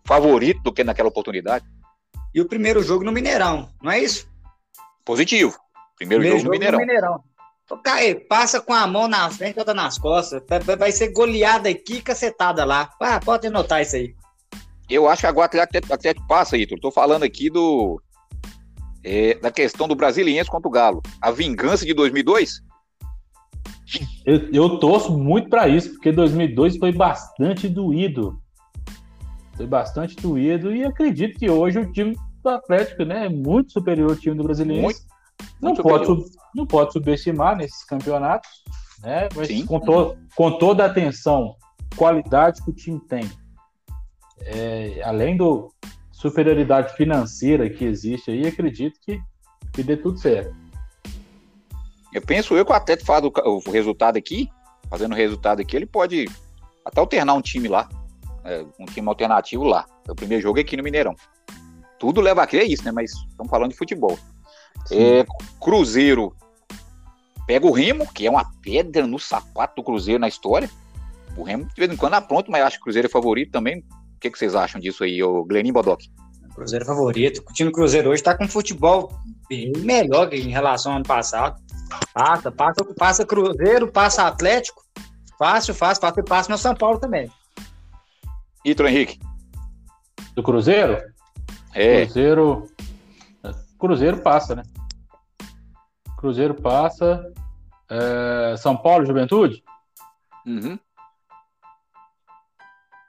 favorito 0.05 0.61
do 0.63 0.73
que 0.73 0.83
naquela 0.83 1.09
oportunidade. 1.09 1.65
E 2.33 2.41
o 2.41 2.47
primeiro 2.47 2.81
jogo 2.81 3.03
no 3.03 3.11
Mineirão, 3.11 3.69
não 3.81 3.91
é 3.91 3.99
isso? 3.99 4.27
Positivo. 5.03 5.57
Primeiro, 5.97 6.21
primeiro 6.21 6.39
jogo, 6.39 6.39
jogo, 6.39 6.45
no 6.45 6.51
Mineirão. 6.51 6.79
No 6.79 6.85
Mineirão. 6.85 7.23
Caê, 7.83 8.15
passa 8.15 8.61
com 8.61 8.73
a 8.73 8.85
mão 8.85 9.07
na 9.07 9.29
frente 9.29 9.55
e 9.55 9.59
outra 9.59 9.73
nas 9.73 9.97
costas. 9.97 10.41
Vai 10.77 10.91
ser 10.91 11.11
goleada 11.11 11.69
aqui 11.69 12.01
cacetada 12.01 12.63
lá. 12.63 12.91
Ah, 12.99 13.19
pode 13.19 13.47
anotar 13.47 13.81
isso 13.81 13.95
aí. 13.95 14.15
Eu 14.89 15.07
acho 15.07 15.21
que 15.21 15.27
agora 15.27 15.51
o 15.55 15.61
Atlético, 15.61 15.93
Atlético 15.93 16.27
passa, 16.27 16.57
Ítalo. 16.57 16.81
Tô 16.81 16.91
falando 16.91 17.23
aqui 17.23 17.49
do. 17.49 18.01
É, 19.03 19.35
da 19.35 19.51
questão 19.51 19.87
do 19.87 19.95
Brasiliense 19.95 20.49
contra 20.49 20.67
o 20.67 20.71
Galo. 20.71 21.01
A 21.21 21.31
vingança 21.31 21.85
de 21.85 21.93
2002? 21.93 22.61
Eu, 24.25 24.49
eu 24.51 24.79
torço 24.79 25.15
muito 25.15 25.49
para 25.49 25.67
isso, 25.67 25.91
porque 25.91 26.11
2002 26.11 26.77
foi 26.77 26.91
bastante 26.91 27.67
doído. 27.69 28.39
Foi 29.55 29.67
bastante 29.67 30.15
doído 30.15 30.75
e 30.75 30.83
acredito 30.83 31.37
que 31.37 31.49
hoje 31.49 31.79
o 31.79 31.91
time 31.91 32.15
do 32.43 32.49
Atlético 32.49 33.05
né, 33.05 33.27
é 33.27 33.29
muito 33.29 33.71
superior 33.71 34.11
ao 34.11 34.15
time 34.15 34.35
do 34.35 34.43
Brasileiro. 34.43 34.81
Muito, 34.81 34.99
não, 35.61 35.75
pode, 35.75 36.25
não 36.55 36.65
pode 36.65 36.93
subestimar 36.93 37.55
nesses 37.55 37.83
campeonatos, 37.85 38.49
né? 39.01 39.29
Mas 39.35 39.63
com, 39.65 39.79
to, 39.79 40.17
com 40.35 40.57
toda 40.57 40.83
a 40.83 40.87
atenção, 40.87 41.55
qualidade 41.95 42.63
que 42.63 42.71
o 42.71 42.73
time 42.73 42.99
tem, 43.07 43.29
é, 44.41 45.01
além 45.03 45.37
do 45.37 45.71
superioridade 46.11 46.95
financeira 46.95 47.69
que 47.69 47.85
existe 47.85 48.31
aí, 48.31 48.47
acredito 48.47 48.99
que, 49.01 49.21
que 49.73 49.83
dê 49.83 49.97
tudo 49.97 50.17
certo. 50.17 50.55
Eu 52.13 52.21
penso 52.21 52.55
eu 52.55 52.65
que 52.65 52.71
o 52.71 52.75
Atlético 52.75 53.07
faz 53.07 53.23
o, 53.23 53.31
o 53.45 53.71
resultado 53.71 54.17
aqui, 54.17 54.49
fazendo 54.89 55.11
o 55.11 55.15
resultado 55.15 55.61
aqui, 55.61 55.75
ele 55.75 55.85
pode 55.85 56.25
até 56.85 56.99
alternar 56.99 57.33
um 57.33 57.41
time 57.41 57.67
lá 57.67 57.89
é, 58.45 58.63
um 58.79 58.85
time 58.85 59.07
alternativo 59.09 59.63
lá. 59.63 59.85
É 60.07 60.11
o 60.11 60.15
primeiro 60.15 60.41
jogo 60.41 60.59
é 60.59 60.61
aqui 60.61 60.77
no 60.77 60.83
Mineirão. 60.83 61.15
Tudo 61.99 62.21
leva 62.21 62.43
a 62.43 62.47
crer 62.47 62.69
isso, 62.69 62.85
né? 62.85 62.91
Mas 62.91 63.11
estamos 63.11 63.49
falando 63.49 63.71
de 63.71 63.77
futebol. 63.77 64.17
É, 64.91 65.25
Cruzeiro 65.59 66.35
pega 67.47 67.65
o 67.65 67.71
Remo, 67.71 68.07
que 68.13 68.27
é 68.27 68.29
uma 68.29 68.45
pedra 68.61 69.07
no 69.07 69.17
sapato 69.17 69.77
do 69.77 69.83
Cruzeiro 69.83 70.19
na 70.19 70.27
história. 70.27 70.69
O 71.35 71.43
Remo, 71.43 71.65
de 71.65 71.73
vez 71.75 71.91
em 71.91 71.97
quando, 71.97 72.13
apronta, 72.13 72.51
mas 72.51 72.61
acho 72.61 72.77
que 72.77 72.81
o 72.81 72.85
Cruzeiro 72.85 73.07
é 73.07 73.11
favorito 73.11 73.51
também. 73.51 73.83
O 74.25 74.27
que, 74.27 74.31
que 74.31 74.39
vocês 74.39 74.55
acham 74.55 74.81
disso 74.81 75.03
aí, 75.03 75.21
o 75.21 75.43
Glenin 75.43 75.71
Bodoc? 75.71 76.01
Cruzeiro 76.55 76.83
favorito. 76.83 77.43
O 77.47 77.53
time 77.53 77.69
do 77.69 77.75
Cruzeiro 77.75 78.09
hoje 78.09 78.21
está 78.21 78.35
com 78.35 78.47
futebol 78.47 79.13
bem 79.47 79.71
melhor 79.77 80.33
em 80.33 80.49
relação 80.49 80.93
ao 80.93 80.95
ano 80.95 81.05
passado. 81.05 81.61
Passa, 82.11 82.51
passa, 82.51 82.83
passa 82.97 83.23
Cruzeiro, 83.23 83.91
passa 83.91 84.25
Atlético. 84.25 84.81
Fácil, 85.37 85.75
fácil, 85.75 86.01
fácil, 86.01 86.23
passa 86.23 86.51
no 86.51 86.57
São 86.57 86.73
Paulo 86.73 86.97
também. 86.97 87.31
Ítalo 88.65 88.89
Henrique. 88.89 89.19
Do 90.33 90.41
Cruzeiro? 90.41 90.97
É. 91.71 92.05
Cruzeiro. 92.05 92.67
Cruzeiro 93.77 94.17
passa, 94.23 94.55
né? 94.55 94.63
Cruzeiro 96.17 96.55
passa. 96.55 97.31
É... 97.87 98.55
São 98.57 98.75
Paulo, 98.75 99.05
Juventude? 99.05 99.63
Uhum. 100.47 100.79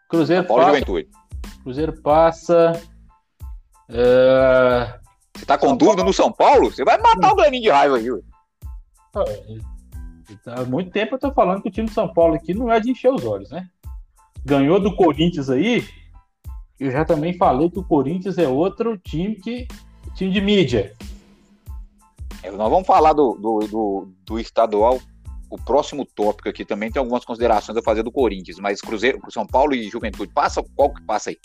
Cruzeiro 0.08 0.42
São 0.42 0.48
Paulo, 0.48 0.64
passa. 0.64 0.78
Juventude. 0.78 1.08
Cruzeiro 1.62 2.02
passa. 2.02 2.82
É... 3.88 5.00
Você 5.36 5.46
tá 5.46 5.58
com 5.58 5.68
São 5.68 5.76
dúvida 5.76 5.96
Paulo? 5.96 6.08
no 6.08 6.12
São 6.14 6.32
Paulo? 6.32 6.70
Você 6.70 6.84
vai 6.84 6.98
matar 6.98 7.32
o 7.32 7.36
Gleninho 7.36 7.62
de 7.62 7.70
raiva 7.70 7.96
aí, 7.96 8.10
ué. 8.10 8.20
Há 10.46 10.64
muito 10.64 10.90
tempo 10.90 11.14
eu 11.14 11.18
tô 11.18 11.32
falando 11.32 11.62
que 11.62 11.68
o 11.68 11.72
time 11.72 11.88
de 11.88 11.94
São 11.94 12.12
Paulo 12.12 12.34
aqui 12.34 12.52
não 12.52 12.70
é 12.70 12.80
de 12.80 12.90
encher 12.90 13.12
os 13.12 13.24
olhos, 13.24 13.50
né? 13.50 13.68
ganhou 14.46 14.78
do 14.78 14.94
Corinthians 14.94 15.50
aí, 15.50 15.84
eu 16.78 16.92
já 16.92 17.04
também 17.04 17.36
falei 17.36 17.68
que 17.68 17.80
o 17.80 17.84
Corinthians 17.84 18.38
é 18.38 18.46
outro 18.46 18.96
time 18.96 19.34
que 19.34 19.66
time 20.14 20.30
de 20.30 20.40
mídia. 20.40 20.94
É, 22.44 22.50
nós 22.52 22.70
vamos 22.70 22.86
falar 22.86 23.12
do, 23.12 23.34
do, 23.34 23.58
do, 23.66 24.08
do, 24.24 24.38
estadual. 24.38 25.00
O 25.50 25.56
próximo 25.56 26.04
tópico 26.04 26.48
aqui 26.48 26.64
também 26.64 26.90
tem 26.90 27.00
algumas 27.00 27.24
considerações 27.24 27.76
a 27.76 27.82
fazer 27.82 28.02
do 28.02 28.10
Corinthians, 28.10 28.58
mas 28.58 28.80
Cruzeiro, 28.80 29.20
São 29.30 29.46
Paulo 29.46 29.74
e 29.74 29.88
Juventude 29.88 30.32
passa 30.32 30.62
qual 30.74 30.92
que 30.92 31.02
passa 31.02 31.30
aí? 31.30 31.38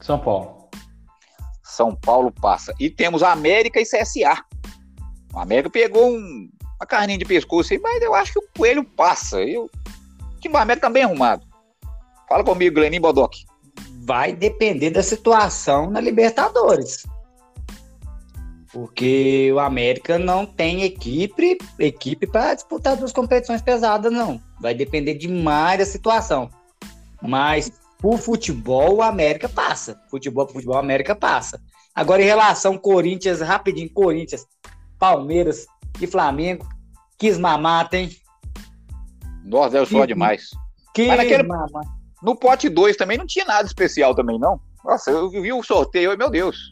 São 0.00 0.18
Paulo. 0.18 0.68
São 1.62 1.96
Paulo 1.96 2.30
passa. 2.30 2.72
E 2.78 2.88
temos 2.88 3.22
América 3.22 3.80
e 3.80 3.84
CSA. 3.84 4.44
O 5.32 5.38
América 5.38 5.70
pegou 5.70 6.08
um, 6.08 6.48
uma 6.78 6.86
carninha 6.86 7.18
de 7.18 7.24
pescoço 7.24 7.72
aí, 7.72 7.80
mas 7.80 8.00
eu 8.02 8.14
acho 8.14 8.32
que 8.32 8.38
o 8.38 8.48
Coelho 8.56 8.84
passa. 8.84 9.40
Eu 9.42 9.68
que 10.40 10.48
o 10.48 10.56
América 10.56 10.88
tá 10.88 10.92
bem 10.92 11.04
arrumado. 11.04 11.46
Fala 12.28 12.44
comigo, 12.44 12.76
Glenin 12.76 13.00
Bodoc. 13.00 13.34
Vai 14.04 14.34
depender 14.34 14.90
da 14.90 15.02
situação 15.02 15.90
na 15.90 16.00
Libertadores. 16.00 17.04
Porque 18.74 19.52
o 19.52 19.60
América 19.60 20.18
não 20.18 20.44
tem 20.44 20.82
equipe, 20.82 21.56
equipe 21.78 22.26
para 22.26 22.54
disputar 22.54 22.96
duas 22.96 23.12
competições 23.12 23.62
pesadas, 23.62 24.12
não. 24.12 24.42
Vai 24.60 24.74
depender 24.74 25.14
demais 25.14 25.78
da 25.78 25.86
situação. 25.86 26.50
Mas 27.22 27.70
por 28.00 28.18
futebol, 28.18 28.96
o 28.96 29.02
América 29.02 29.48
passa. 29.48 29.96
Futebol, 30.10 30.48
futebol, 30.48 30.74
o 30.74 30.78
América 30.78 31.14
passa. 31.14 31.62
Agora, 31.94 32.20
em 32.20 32.24
relação 32.24 32.76
Corinthians, 32.76 33.40
rapidinho, 33.40 33.88
Corinthians, 33.92 34.44
Palmeiras 34.98 35.66
e 36.00 36.06
Flamengo, 36.08 36.66
quis 37.16 37.38
mamata, 37.38 37.96
hein? 37.96 38.10
Nossa, 39.44 39.70
deu 39.70 39.86
só 39.86 40.04
demais. 40.04 40.50
Que, 40.92 41.06
Mas 41.06 41.18
naquele... 41.18 41.44
No 42.20 42.34
pote 42.34 42.68
2 42.68 42.96
também 42.96 43.18
não 43.18 43.26
tinha 43.26 43.44
nada 43.44 43.68
especial 43.68 44.16
também, 44.16 44.36
não. 44.36 44.58
Nossa, 44.84 45.12
eu 45.12 45.30
vi 45.30 45.52
o 45.52 45.62
sorteio, 45.62 46.18
meu 46.18 46.28
Deus. 46.28 46.70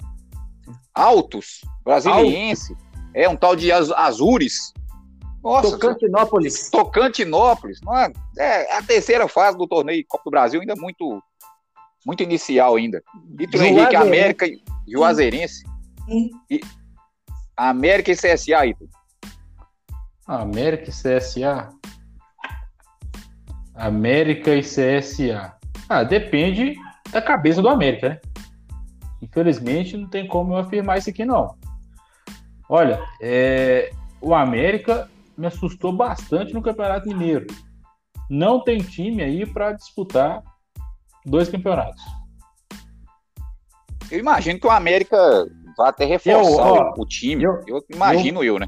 Altos, 0.95 1.61
Brasiliense. 1.85 2.73
Altos. 2.73 2.93
É 3.15 3.29
um 3.29 3.37
tal 3.37 3.55
de 3.55 3.71
Azures. 3.71 4.73
Nossa, 5.43 5.73
Tocantinópolis. 5.73 6.71
Tocantinópolis. 6.71 7.81
É, 8.39 8.73
é 8.73 8.79
a 8.79 8.83
terceira 8.83 9.27
fase 9.29 9.59
do 9.59 9.67
torneio 9.67 10.05
Copa 10.09 10.25
do 10.25 10.31
Brasil, 10.31 10.61
ainda 10.61 10.75
muito 10.77 11.23
muito 12.05 12.23
inicial 12.23 12.77
ainda. 12.77 13.03
Vitor 13.37 13.63
Henrique, 13.63 13.97
América 13.97 14.47
e 14.47 14.61
Juazeirense. 14.89 15.65
Hum. 16.09 16.31
E, 16.51 16.61
América 17.57 18.11
e 18.11 18.17
CSA, 18.17 18.67
Ito. 18.67 18.89
América 20.27 20.91
e 20.91 20.93
CSA. 20.93 21.69
América 23.75 24.55
e 24.55 24.63
CSA. 24.63 25.57
Ah, 25.89 26.03
depende 26.03 26.75
da 27.11 27.21
cabeça 27.21 27.61
do 27.63 27.69
América, 27.69 28.09
né? 28.09 28.21
Infelizmente, 29.23 29.97
não 29.97 30.09
tem 30.09 30.27
como 30.27 30.53
eu 30.53 30.59
afirmar 30.59 30.99
isso 30.99 31.09
aqui, 31.09 31.25
não. 31.25 31.55
Olha, 32.69 33.01
é, 33.21 33.91
o 34.21 34.35
América 34.35 35.09
me 35.39 35.47
assustou 35.47 35.93
bastante 35.93 36.53
no 36.53 36.61
Campeonato 36.61 37.09
Mineiro. 37.09 37.47
Não 38.29 38.63
tem 38.63 38.79
time 38.79 39.23
aí 39.23 39.47
para 39.47 39.73
disputar 39.73 40.43
dois 41.25 41.49
campeonatos. 41.49 42.03
Eu 44.11 44.19
imagino 44.19 44.59
que 44.59 44.67
o 44.67 44.71
América 44.71 45.17
vai 45.77 45.89
até 45.89 46.05
reforçar 46.05 46.67
eu, 46.67 46.75
ó, 46.75 46.95
o 46.99 47.07
time. 47.07 47.45
Eu, 47.45 47.63
eu 47.67 47.85
imagino 47.89 48.41
eu, 48.41 48.55
eu, 48.55 48.59
né? 48.59 48.67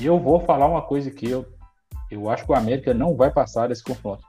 E 0.00 0.06
eu 0.06 0.18
vou 0.18 0.40
falar 0.40 0.66
uma 0.66 0.82
coisa 0.82 1.08
aqui. 1.08 1.30
Eu, 1.30 1.46
eu 2.10 2.28
acho 2.28 2.44
que 2.44 2.52
o 2.52 2.54
América 2.54 2.92
não 2.92 3.16
vai 3.16 3.30
passar 3.30 3.68
desse 3.68 3.84
confronto. 3.84 4.24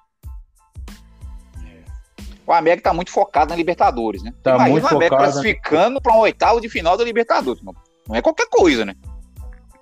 O 2.45 2.53
América 2.53 2.89
tá 2.89 2.93
muito 2.93 3.11
focado 3.11 3.49
na 3.49 3.55
Libertadores, 3.55 4.21
né? 4.21 4.33
Tá 4.43 4.55
Imagina 4.55 4.71
muito 4.71 4.85
o 4.85 4.95
América 4.95 5.17
classificando 5.17 5.95
na... 5.95 6.01
para 6.01 6.13
um 6.13 6.19
oitavo 6.19 6.61
de 6.61 6.69
final 6.69 6.95
da 6.95 7.03
Libertadores. 7.03 7.61
Não 7.63 7.73
é 8.15 8.21
qualquer 8.21 8.47
coisa, 8.49 8.85
né? 8.85 8.95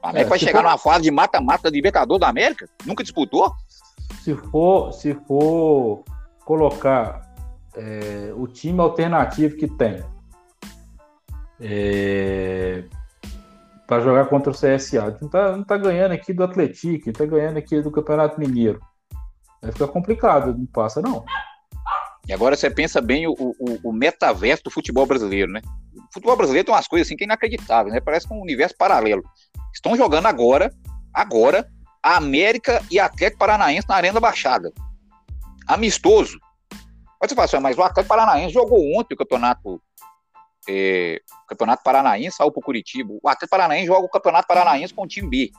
O 0.01 0.07
América 0.07 0.27
é, 0.27 0.29
vai 0.29 0.39
chegar 0.39 0.61
for... 0.61 0.63
numa 0.63 0.77
fase 0.77 1.03
de 1.03 1.11
mata-mata 1.11 1.63
da 1.63 1.75
Libertadores 1.75 2.21
da 2.21 2.29
América? 2.29 2.67
Nunca 2.85 3.03
disputou? 3.03 3.53
Se 4.23 4.35
for, 4.35 4.93
se 4.93 5.13
for 5.27 6.03
colocar 6.45 7.33
é, 7.75 8.33
o 8.35 8.47
time 8.47 8.79
alternativo 8.79 9.57
que 9.57 9.67
tem 9.67 10.03
é, 11.59 12.83
para 13.87 14.01
jogar 14.01 14.25
contra 14.25 14.51
o 14.51 14.55
CSA. 14.55 15.17
Não 15.21 15.29
tá, 15.29 15.55
não 15.55 15.63
tá 15.63 15.77
ganhando 15.77 16.11
aqui 16.11 16.33
do 16.33 16.43
Atlético, 16.43 17.07
não 17.07 17.13
tá 17.13 17.25
ganhando 17.25 17.57
aqui 17.57 17.81
do 17.81 17.91
Campeonato 17.91 18.39
Mineiro. 18.39 18.79
Vai 19.61 19.71
ficar 19.71 19.87
complicado, 19.87 20.57
não 20.57 20.65
passa 20.65 21.01
não. 21.01 21.23
E 22.27 22.33
agora 22.33 22.55
você 22.55 22.69
pensa 22.69 23.01
bem 23.01 23.27
o, 23.27 23.33
o, 23.37 23.79
o 23.83 23.91
metaverso 23.91 24.63
do 24.63 24.71
futebol 24.71 25.05
brasileiro, 25.05 25.51
né? 25.51 25.61
O 25.95 26.13
futebol 26.13 26.37
brasileiro 26.37 26.65
tem 26.65 26.73
umas 26.73 26.87
coisas 26.87 27.07
assim 27.07 27.17
que 27.17 27.23
é 27.23 27.25
inacreditável, 27.25 27.91
né? 27.91 27.99
Parece 27.99 28.31
um 28.31 28.39
universo 28.39 28.75
paralelo. 28.77 29.23
Estão 29.73 29.97
jogando 29.97 30.27
agora, 30.27 30.73
agora, 31.13 31.67
a 32.01 32.15
América 32.17 32.81
e 32.89 32.99
Atlético 32.99 33.39
Paranaense 33.39 33.87
na 33.89 33.95
Arena 33.95 34.19
Baixada. 34.19 34.71
Amistoso. 35.67 36.39
Pode 37.19 37.31
você 37.31 37.35
falar 37.35 37.45
assim, 37.45 37.59
mas 37.59 37.77
o 37.77 37.83
Atlético 37.83 38.09
Paranaense 38.09 38.53
jogou 38.53 38.97
ontem 38.97 39.15
o 39.15 39.17
campeonato 39.17 39.81
é, 40.67 41.21
o 41.43 41.47
Campeonato 41.47 41.83
Paranaense 41.83 42.37
saiu 42.37 42.51
para 42.51 42.59
o 42.59 42.63
Curitiba. 42.63 43.13
O 43.21 43.27
Atlético 43.27 43.51
Paranaense 43.51 43.87
joga 43.87 44.05
o 44.05 44.09
Campeonato 44.09 44.47
Paranaense 44.47 44.93
com 44.93 45.03
o 45.03 45.07
time 45.07 45.29
B. 45.29 45.51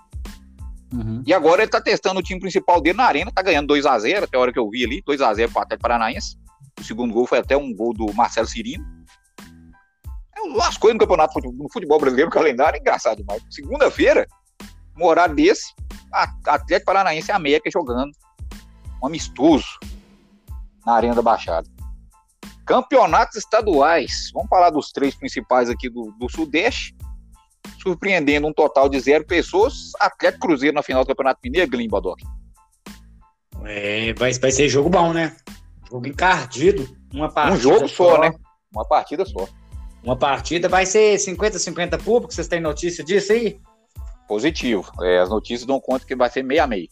Uhum. 0.92 1.22
E 1.26 1.34
agora 1.34 1.62
ele 1.62 1.68
está 1.68 1.80
testando 1.80 2.20
o 2.20 2.22
time 2.22 2.40
principal 2.40 2.80
dele 2.80 2.96
na 2.96 3.04
arena, 3.04 3.28
está 3.28 3.42
ganhando 3.42 3.66
2 3.66 3.84
a 3.84 3.98
0 3.98 4.24
até 4.24 4.36
a 4.36 4.40
hora 4.40 4.52
que 4.52 4.58
eu 4.58 4.68
vi 4.70 4.84
ali, 4.84 5.02
2 5.04 5.20
a 5.20 5.34
0 5.34 5.52
para 5.52 5.60
o 5.60 5.62
Atlético 5.62 5.82
Paranaense. 5.82 6.36
O 6.78 6.84
segundo 6.84 7.14
gol 7.14 7.26
foi 7.26 7.38
até 7.38 7.56
um 7.56 7.74
gol 7.74 7.92
do 7.92 8.12
Marcelo 8.14 8.46
Cirino. 8.46 8.84
É 10.36 10.66
as 10.66 10.76
coisas 10.76 10.94
no 10.94 11.00
campeonato 11.00 11.40
no 11.40 11.72
futebol 11.72 11.98
brasileiro, 11.98 12.30
calendário 12.30 12.76
é 12.76 12.80
engraçado 12.80 13.18
demais. 13.18 13.42
Segunda-feira, 13.50 14.26
um 14.98 15.04
horário 15.04 15.34
desse, 15.34 15.72
Atlético 16.12 16.86
Paranaense 16.86 17.30
e 17.30 17.32
América 17.32 17.70
jogando 17.70 18.12
um 19.02 19.06
amistoso 19.06 19.66
na 20.86 20.94
Arena 20.94 21.14
da 21.14 21.22
Baixada. 21.22 21.68
Campeonatos 22.66 23.36
estaduais. 23.36 24.30
Vamos 24.32 24.48
falar 24.48 24.70
dos 24.70 24.90
três 24.90 25.14
principais 25.14 25.68
aqui 25.68 25.88
do, 25.88 26.14
do 26.18 26.28
Sudeste. 26.30 26.96
Surpreendendo 27.82 28.46
um 28.46 28.52
total 28.52 28.88
de 28.88 28.98
zero 28.98 29.26
pessoas. 29.26 29.92
Atlético 30.00 30.46
Cruzeiro 30.46 30.74
na 30.74 30.82
final 30.82 31.04
do 31.04 31.08
Campeonato 31.08 31.40
Mineiro, 31.44 31.70
Glim 31.70 31.88
É, 33.64 34.14
vai, 34.14 34.32
vai 34.32 34.50
ser 34.50 34.68
jogo 34.68 34.88
bom, 34.88 35.12
né? 35.12 35.36
Jogo 35.94 36.08
encardido. 36.08 36.88
Uma 37.12 37.30
partida 37.30 37.56
um 37.56 37.60
jogo 37.60 37.88
só, 37.88 38.16
só, 38.16 38.20
né? 38.20 38.34
Uma 38.74 38.84
partida 38.84 39.24
só. 39.24 39.46
Uma 40.02 40.16
partida 40.16 40.68
vai 40.68 40.84
ser 40.84 41.16
50-50 41.18 42.02
público. 42.02 42.34
Vocês 42.34 42.48
têm 42.48 42.60
notícia 42.60 43.04
disso 43.04 43.32
aí? 43.32 43.60
Positivo. 44.26 44.90
É, 45.02 45.20
as 45.20 45.30
notícias 45.30 45.64
dão 45.64 45.80
conta 45.80 46.04
que 46.04 46.16
vai 46.16 46.28
ser 46.28 46.42
meia-meia. 46.42 46.88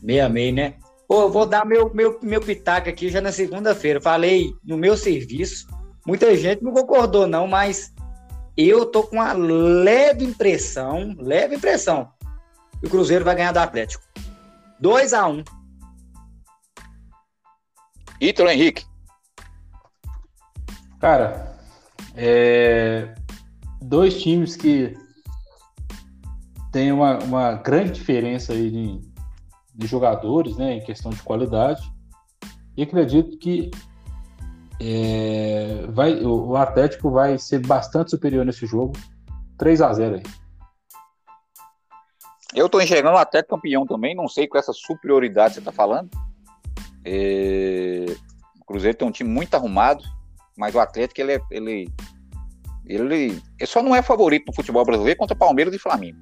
Meia-meia, 0.00 0.52
né? 0.52 0.74
Pô, 1.08 1.28
vou 1.28 1.46
dar 1.46 1.66
meu, 1.66 1.92
meu, 1.92 2.16
meu 2.22 2.40
pitaco 2.40 2.88
aqui 2.88 3.08
já 3.08 3.20
na 3.20 3.32
segunda-feira. 3.32 4.00
Falei 4.00 4.52
no 4.64 4.78
meu 4.78 4.96
serviço. 4.96 5.66
Muita 6.06 6.36
gente 6.36 6.62
não 6.62 6.72
concordou, 6.72 7.26
não, 7.26 7.48
mas 7.48 7.92
eu 8.56 8.86
tô 8.86 9.02
com 9.02 9.16
uma 9.16 9.32
leve 9.32 10.24
impressão, 10.24 11.12
leve 11.18 11.56
impressão, 11.56 12.08
que 12.78 12.86
o 12.86 12.90
Cruzeiro 12.90 13.24
vai 13.24 13.34
ganhar 13.34 13.50
do 13.50 13.58
Atlético. 13.58 14.04
2 14.78 15.12
a 15.12 15.26
1 15.26 15.32
um. 15.32 15.44
Ítalo 18.20 18.50
Henrique. 18.50 18.84
Cara, 21.00 21.58
é... 22.14 23.14
dois 23.82 24.22
times 24.22 24.56
que 24.56 24.96
tem 26.72 26.90
uma, 26.90 27.18
uma 27.18 27.52
grande 27.54 27.92
diferença 27.92 28.52
aí 28.52 28.70
de 28.70 29.14
de 29.74 29.86
jogadores, 29.86 30.56
né, 30.56 30.74
em 30.74 30.80
questão 30.80 31.10
de 31.10 31.20
qualidade. 31.22 31.82
E 32.76 32.82
acredito 32.82 33.36
que 33.38 33.70
é, 34.80 35.86
vai, 35.88 36.22
o, 36.22 36.56
Atlético 36.56 37.10
vai 37.10 37.38
ser 37.38 37.64
bastante 37.66 38.10
superior 38.10 38.44
nesse 38.44 38.66
jogo. 38.66 38.92
3 39.58 39.80
a 39.82 39.92
0 39.92 40.16
aí. 40.16 40.22
Eu 42.54 42.66
estou 42.66 42.80
enxergando 42.80 43.16
o 43.16 43.18
Atlético 43.20 43.56
campeão 43.56 43.84
também, 43.84 44.14
não 44.14 44.28
sei 44.28 44.46
com 44.46 44.56
essa 44.56 44.72
superioridade 44.72 45.50
que 45.50 45.54
você 45.54 45.60
está 45.60 45.72
falando. 45.72 46.08
É... 47.04 48.06
O 48.60 48.64
Cruzeiro 48.64 48.96
tem 48.96 49.06
um 49.06 49.12
time 49.12 49.28
muito 49.28 49.54
arrumado, 49.54 50.02
mas 50.56 50.74
o 50.74 50.80
Atlético 50.80 51.20
ele, 51.20 51.34
é, 51.34 51.40
ele, 51.50 51.88
ele, 52.86 53.42
ele 53.58 53.66
só 53.66 53.82
não 53.82 53.94
é 53.94 54.02
favorito 54.02 54.46
no 54.46 54.54
futebol 54.54 54.84
brasileiro 54.84 55.18
contra 55.18 55.36
Palmeiras 55.36 55.74
e 55.74 55.78
Flamengo. 55.78 56.18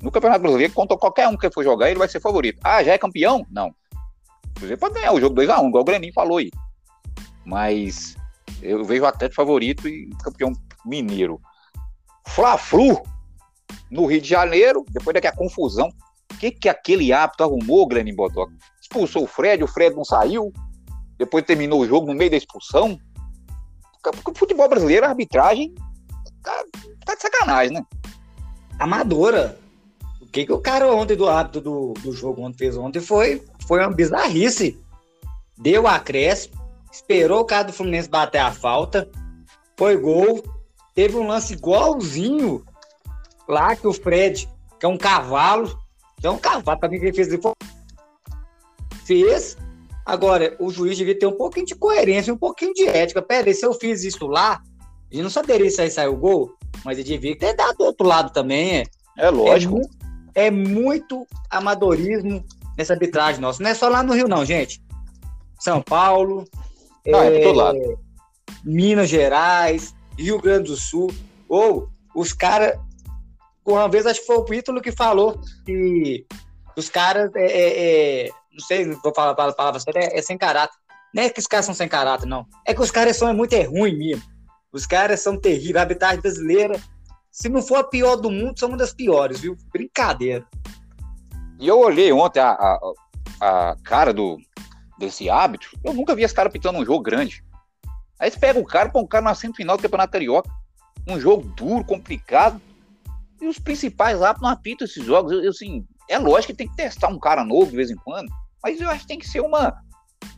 No 0.00 0.12
Campeonato 0.12 0.42
Brasileiro, 0.42 0.72
contra 0.72 0.96
qualquer 0.96 1.26
um 1.26 1.36
que 1.36 1.50
for 1.50 1.64
jogar, 1.64 1.90
ele 1.90 1.98
vai 1.98 2.08
ser 2.08 2.20
favorito. 2.20 2.60
Ah, 2.62 2.82
já 2.84 2.92
é 2.92 2.98
campeão? 2.98 3.44
Não. 3.50 3.68
O 3.68 4.54
Cruzeiro 4.54 4.78
pode 4.78 4.94
ganhar 4.94 5.12
o 5.12 5.20
jogo 5.20 5.34
2x1, 5.34 5.68
igual 5.68 5.82
o 5.82 5.84
Graninho 5.84 6.12
falou 6.12 6.38
aí. 6.38 6.50
Mas 7.44 8.16
eu 8.62 8.84
vejo 8.84 9.02
o 9.02 9.06
Atlético 9.06 9.34
favorito 9.34 9.88
e 9.88 10.10
campeão 10.22 10.52
mineiro. 10.86 11.40
Fla-Flu, 12.28 13.02
no 13.90 14.06
Rio 14.06 14.20
de 14.20 14.28
Janeiro, 14.28 14.84
depois 14.90 15.14
daquela 15.14 15.34
confusão. 15.34 15.88
O 16.32 16.36
que, 16.38 16.50
que 16.52 16.68
aquele 16.68 17.12
hábito 17.12 17.42
arrumou, 17.42 17.86
Graninho 17.86 18.16
Botoca? 18.16 18.52
Expulsou 18.88 19.24
o 19.24 19.26
Fred, 19.28 19.62
o 19.62 19.68
Fred 19.68 19.94
não 19.94 20.04
saiu. 20.04 20.52
Depois 21.18 21.44
terminou 21.44 21.80
o 21.80 21.86
jogo 21.86 22.06
no 22.06 22.14
meio 22.14 22.30
da 22.30 22.36
expulsão. 22.36 22.98
Porque 24.02 24.30
o 24.30 24.34
futebol 24.34 24.68
brasileiro, 24.68 25.04
a 25.04 25.10
arbitragem 25.10 25.74
tá, 26.42 26.64
tá 27.04 27.14
de 27.14 27.20
sacanagem, 27.22 27.74
né? 27.74 27.84
Amadora 28.78 29.58
que, 30.30 30.46
que 30.46 30.52
o 30.52 30.60
cara 30.60 30.92
ontem 30.92 31.16
do 31.16 31.28
hábito 31.28 31.60
do, 31.60 31.94
do 31.94 32.12
jogo 32.12 32.42
ontem 32.42 32.58
fez 32.58 32.76
ontem 32.76 33.00
foi, 33.00 33.42
foi 33.66 33.80
uma 33.80 33.90
bizarrice. 33.90 34.78
Deu 35.56 35.86
acréscimo, 35.86 36.54
esperou 36.92 37.40
o 37.40 37.44
cara 37.44 37.64
do 37.64 37.72
Fluminense 37.72 38.08
bater 38.08 38.38
a 38.38 38.52
falta, 38.52 39.08
foi 39.76 39.96
gol. 39.96 40.42
Teve 40.94 41.16
um 41.16 41.26
lance 41.26 41.54
igualzinho 41.54 42.64
lá 43.48 43.74
que 43.74 43.86
o 43.86 43.92
Fred, 43.92 44.48
que 44.78 44.86
é 44.86 44.88
um 44.88 44.98
cavalo, 44.98 45.76
que 46.20 46.26
é 46.26 46.30
um 46.30 46.38
cavalo, 46.38 46.78
também 46.78 47.00
que 47.00 47.06
ele 47.06 47.14
fez. 47.14 47.28
Fez. 49.08 49.56
Agora, 50.04 50.54
o 50.60 50.70
juiz 50.70 50.98
devia 50.98 51.18
ter 51.18 51.26
um 51.26 51.36
pouquinho 51.36 51.64
de 51.64 51.74
coerência, 51.74 52.32
um 52.32 52.36
pouquinho 52.36 52.74
de 52.74 52.86
ética. 52.86 53.22
Pera 53.22 53.48
aí, 53.48 53.54
se 53.54 53.64
eu 53.64 53.72
fiz 53.72 54.04
isso 54.04 54.26
lá, 54.26 54.62
ele 55.10 55.22
não 55.22 55.30
saberia 55.30 55.70
se 55.70 55.80
aí 55.80 55.90
saiu 55.90 56.12
o 56.12 56.16
gol, 56.16 56.52
mas 56.84 56.98
ele 56.98 57.08
devia 57.08 57.36
ter 57.36 57.54
dado 57.54 57.78
do 57.78 57.84
outro 57.84 58.06
lado 58.06 58.30
também. 58.30 58.76
É, 58.76 58.84
é 59.16 59.30
lógico. 59.30 59.76
É 59.76 59.80
muito, 59.80 59.96
é 60.34 60.50
muito 60.50 61.26
amadorismo 61.50 62.44
nessa 62.76 62.92
arbitragem 62.92 63.40
nossa. 63.40 63.62
Não 63.62 63.70
é 63.70 63.74
só 63.74 63.88
lá 63.88 64.02
no 64.02 64.12
Rio, 64.12 64.28
não, 64.28 64.44
gente. 64.44 64.82
São 65.58 65.80
Paulo, 65.80 66.44
não, 67.06 67.22
é, 67.22 67.40
é 67.40 67.42
todo 67.42 67.56
lado. 67.56 67.98
Minas 68.62 69.08
Gerais, 69.08 69.94
Rio 70.18 70.38
Grande 70.38 70.68
do 70.68 70.76
Sul. 70.76 71.10
Ou 71.48 71.88
os 72.14 72.34
caras. 72.34 72.78
Uma 73.64 73.88
vez 73.88 74.06
acho 74.06 74.20
que 74.20 74.26
foi 74.26 74.38
o 74.38 74.54
Ítalo 74.54 74.82
que 74.82 74.92
falou 74.92 75.40
que 75.64 76.26
os 76.76 76.90
caras. 76.90 77.30
É, 77.34 77.46
é, 77.46 78.26
é, 78.26 78.30
não 78.58 78.66
sei, 78.66 78.90
vou 78.90 79.14
falar 79.14 79.30
a 79.30 79.52
palavra 79.52 79.78
certa, 79.78 80.00
é, 80.00 80.18
é, 80.18 80.22
sem 80.22 80.36
caráter. 80.36 80.76
Não 81.14 81.22
é 81.22 81.30
que 81.30 81.38
os 81.38 81.46
caras 81.46 81.64
são 81.64 81.74
sem 81.74 81.88
caráter, 81.88 82.26
não. 82.26 82.44
É 82.66 82.74
que 82.74 82.82
os 82.82 82.90
caras 82.90 83.16
são 83.16 83.28
é 83.28 83.32
muito 83.32 83.54
é 83.54 83.62
ruim 83.62 83.96
mesmo. 83.96 84.24
Os 84.72 84.84
caras 84.84 85.20
são 85.20 85.40
terríveis. 85.40 85.76
A 85.76 85.80
arbitragem 85.82 86.20
brasileira, 86.20 86.78
se 87.30 87.48
não 87.48 87.62
for 87.62 87.76
a 87.76 87.84
pior 87.84 88.16
do 88.16 88.30
mundo, 88.30 88.58
são 88.58 88.68
uma 88.68 88.76
das 88.76 88.92
piores, 88.92 89.40
viu? 89.40 89.56
Brincadeira. 89.72 90.44
E 91.58 91.66
eu 91.66 91.78
olhei 91.78 92.12
ontem 92.12 92.40
a, 92.40 92.50
a, 92.50 92.92
a 93.40 93.76
cara 93.84 94.12
do, 94.12 94.38
desse 94.98 95.30
hábito. 95.30 95.70
Eu 95.82 95.94
nunca 95.94 96.14
vi 96.14 96.24
esse 96.24 96.34
cara 96.34 96.50
pitando 96.50 96.78
um 96.78 96.84
jogo 96.84 97.02
grande. 97.02 97.42
Aí 98.18 98.30
você 98.30 98.38
pega 98.38 98.58
o 98.58 98.64
cara, 98.64 98.90
põe 98.90 99.02
um 99.02 99.06
cara 99.06 99.24
na 99.24 99.34
semifinal 99.34 99.76
do 99.76 99.82
Campeonato 99.82 100.12
Carioca. 100.12 100.50
Um 101.06 101.18
jogo 101.18 101.48
duro, 101.56 101.84
complicado. 101.84 102.60
E 103.40 103.46
os 103.46 103.58
principais 103.58 104.18
lá 104.18 104.36
não 104.42 104.50
apitam 104.50 104.84
esses 104.84 105.04
jogos. 105.04 105.32
Eu, 105.32 105.44
eu, 105.44 105.50
assim, 105.50 105.86
é 106.08 106.18
lógico 106.18 106.52
que 106.52 106.58
tem 106.58 106.68
que 106.68 106.76
testar 106.76 107.08
um 107.08 107.18
cara 107.18 107.44
novo 107.44 107.70
de 107.70 107.76
vez 107.76 107.90
em 107.90 107.96
quando. 107.96 108.28
Mas 108.62 108.80
eu 108.80 108.88
acho 108.88 109.02
que 109.02 109.08
tem 109.08 109.18
que 109.18 109.28
ser 109.28 109.40
uma. 109.40 109.74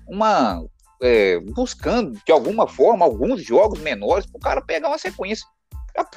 uma 0.08 0.62
é, 1.02 1.40
buscando, 1.40 2.18
de 2.24 2.32
alguma 2.32 2.68
forma, 2.68 3.04
alguns 3.04 3.42
jogos 3.42 3.80
menores 3.80 4.26
para 4.26 4.36
o 4.36 4.40
cara 4.40 4.62
pegar 4.62 4.88
uma 4.88 4.98
sequência. 4.98 5.46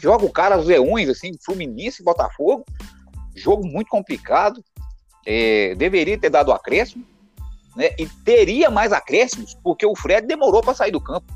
Joga 0.02 0.26
o 0.26 0.32
cara 0.32 0.58
os 0.58 0.66
leões, 0.66 1.10
assim, 1.10 1.32
Fluminense 1.44 2.04
Botafogo. 2.04 2.66
Jogo 3.36 3.66
muito 3.66 3.90
complicado. 3.90 4.64
É, 5.26 5.74
deveria 5.76 6.18
ter 6.18 6.30
dado 6.30 6.52
acréscimo. 6.52 7.06
Né, 7.76 7.90
e 7.98 8.06
teria 8.24 8.70
mais 8.70 8.94
acréscimos, 8.94 9.56
porque 9.64 9.84
o 9.84 9.96
Fred 9.96 10.28
demorou 10.28 10.62
para 10.62 10.76
sair 10.76 10.92
do 10.92 11.02
campo. 11.02 11.34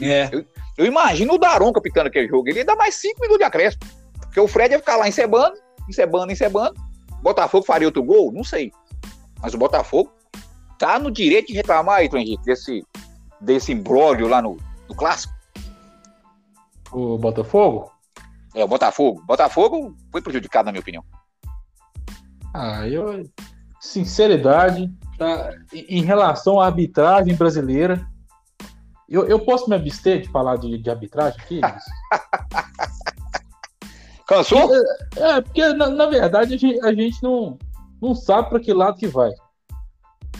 É. 0.00 0.28
Eu, 0.32 0.44
eu, 0.76 0.86
imagino 0.86 1.34
o 1.34 1.38
Daron 1.38 1.72
capitando 1.72 2.08
aquele 2.08 2.26
jogo. 2.26 2.48
Ele 2.48 2.60
ia 2.60 2.64
dar 2.64 2.74
mais 2.74 2.96
cinco 2.96 3.20
minutos 3.20 3.38
de 3.38 3.44
acréscimo. 3.44 3.82
Porque 4.20 4.40
o 4.40 4.48
Fred 4.48 4.72
ia 4.72 4.78
ficar 4.78 4.96
lá 4.96 5.08
encebando, 5.08 5.56
encebando, 5.88 6.32
encebando. 6.32 6.74
Botafogo 7.22 7.64
faria 7.64 7.86
outro 7.86 8.02
gol? 8.02 8.32
Não 8.32 8.42
sei. 8.42 8.72
Mas 9.42 9.54
o 9.54 9.58
Botafogo 9.58 10.12
tá 10.78 10.98
no 10.98 11.10
direito 11.10 11.48
de 11.48 11.54
reclamar 11.54 11.96
aí, 11.96 12.08
Henrique, 12.12 12.44
desse, 12.44 12.84
desse 13.40 13.72
imbróglio 13.72 14.28
lá 14.28 14.40
no, 14.40 14.56
no 14.88 14.94
clássico. 14.94 15.32
O 16.92 17.18
Botafogo? 17.18 17.90
É, 18.54 18.64
o 18.64 18.68
Botafogo. 18.68 19.22
Botafogo 19.26 19.94
foi 20.10 20.20
prejudicado, 20.20 20.66
na 20.66 20.72
minha 20.72 20.80
opinião. 20.80 21.04
Ah, 22.54 22.88
eu. 22.88 23.28
Sinceridade, 23.80 24.92
tá? 25.16 25.52
Em 25.72 26.02
relação 26.02 26.60
à 26.60 26.66
arbitragem 26.66 27.34
brasileira, 27.34 28.06
eu, 29.08 29.26
eu 29.26 29.40
posso 29.40 29.70
me 29.70 29.76
abster 29.76 30.20
de 30.20 30.28
falar 30.28 30.56
de, 30.56 30.76
de 30.76 30.90
arbitragem 30.90 31.40
aqui? 31.40 31.60
Cansou? 34.30 34.70
É, 34.72 34.78
é, 35.16 35.40
porque 35.40 35.72
na, 35.72 35.88
na, 35.88 36.06
verdade 36.06 36.54
a 36.54 36.56
gente, 36.56 36.80
a 36.84 36.94
gente 36.94 37.20
não, 37.20 37.58
não 38.00 38.14
sabe 38.14 38.48
para 38.48 38.60
que 38.60 38.72
lado 38.72 38.98
que 38.98 39.06
vai. 39.06 39.30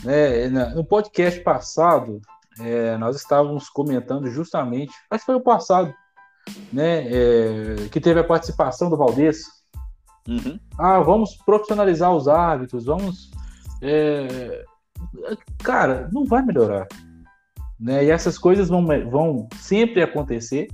Né? 0.03 0.49
No 0.75 0.83
podcast 0.83 1.39
passado, 1.41 2.21
é, 2.59 2.97
nós 2.97 3.15
estávamos 3.15 3.69
comentando 3.69 4.27
justamente, 4.27 4.93
acho 5.09 5.21
que 5.21 5.25
foi 5.25 5.35
o 5.35 5.41
passado, 5.41 5.93
né? 6.71 7.07
É, 7.07 7.75
que 7.91 7.99
teve 7.99 8.19
a 8.19 8.23
participação 8.23 8.89
do 8.89 8.97
Valdez. 8.97 9.43
Uhum. 10.27 10.59
Ah, 10.77 10.99
vamos 10.99 11.35
profissionalizar 11.45 12.13
os 12.13 12.27
árbitros, 12.27 12.85
vamos. 12.85 13.31
É... 13.81 14.63
Cara, 15.63 16.09
não 16.11 16.25
vai 16.25 16.43
melhorar. 16.43 16.87
Né? 17.79 18.05
E 18.05 18.11
essas 18.11 18.37
coisas 18.37 18.69
vão, 18.69 18.85
vão 19.09 19.47
sempre 19.55 20.03
acontecer. 20.03 20.67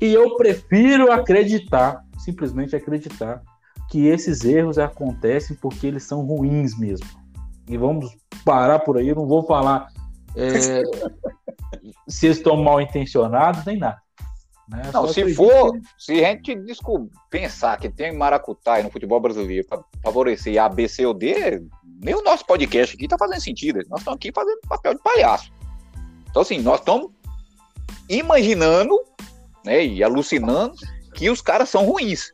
E 0.00 0.12
eu 0.12 0.36
prefiro 0.36 1.12
acreditar, 1.12 2.04
simplesmente 2.18 2.74
acreditar, 2.74 3.42
que 3.88 4.06
esses 4.06 4.44
erros 4.44 4.78
acontecem 4.78 5.56
porque 5.56 5.86
eles 5.86 6.02
são 6.02 6.24
ruins 6.24 6.78
mesmo. 6.78 7.06
E 7.68 7.76
vamos 7.76 8.16
parar 8.44 8.80
por 8.80 8.96
aí, 8.96 9.08
eu 9.08 9.16
não 9.16 9.26
vou 9.26 9.42
falar 9.44 9.88
é, 10.36 10.82
se 12.08 12.26
eles 12.26 12.38
estão 12.38 12.56
mal 12.56 12.80
intencionados 12.80 13.64
nem 13.64 13.78
nada. 13.78 14.00
Né? 14.68 14.90
Não, 14.92 15.08
se 15.08 15.34
for, 15.34 15.72
se 15.98 16.24
a 16.24 16.28
gente 16.28 16.54
pensar 17.30 17.78
que 17.78 17.88
tem 17.88 18.14
maracutaia 18.14 18.82
no 18.82 18.90
futebol 18.90 19.18
brasileiro 19.18 19.66
para 19.66 19.82
favorecer 20.02 20.62
A, 20.62 20.68
B, 20.68 20.86
C 20.86 21.06
ou 21.06 21.14
D, 21.14 21.62
nem 22.02 22.14
o 22.14 22.22
nosso 22.22 22.44
podcast 22.44 22.94
aqui 22.94 23.04
está 23.04 23.16
fazendo 23.16 23.40
sentido. 23.40 23.80
Nós 23.88 24.00
estamos 24.00 24.16
aqui 24.16 24.30
fazendo 24.30 24.60
papel 24.68 24.94
de 24.94 25.02
palhaço. 25.02 25.50
Então, 26.28 26.42
assim, 26.42 26.60
nós 26.60 26.80
estamos 26.80 27.10
imaginando 28.08 28.94
né, 29.64 29.84
e 29.86 30.04
alucinando 30.04 30.74
que 31.14 31.30
os 31.30 31.40
caras 31.40 31.70
são 31.70 31.86
ruins. 31.86 32.30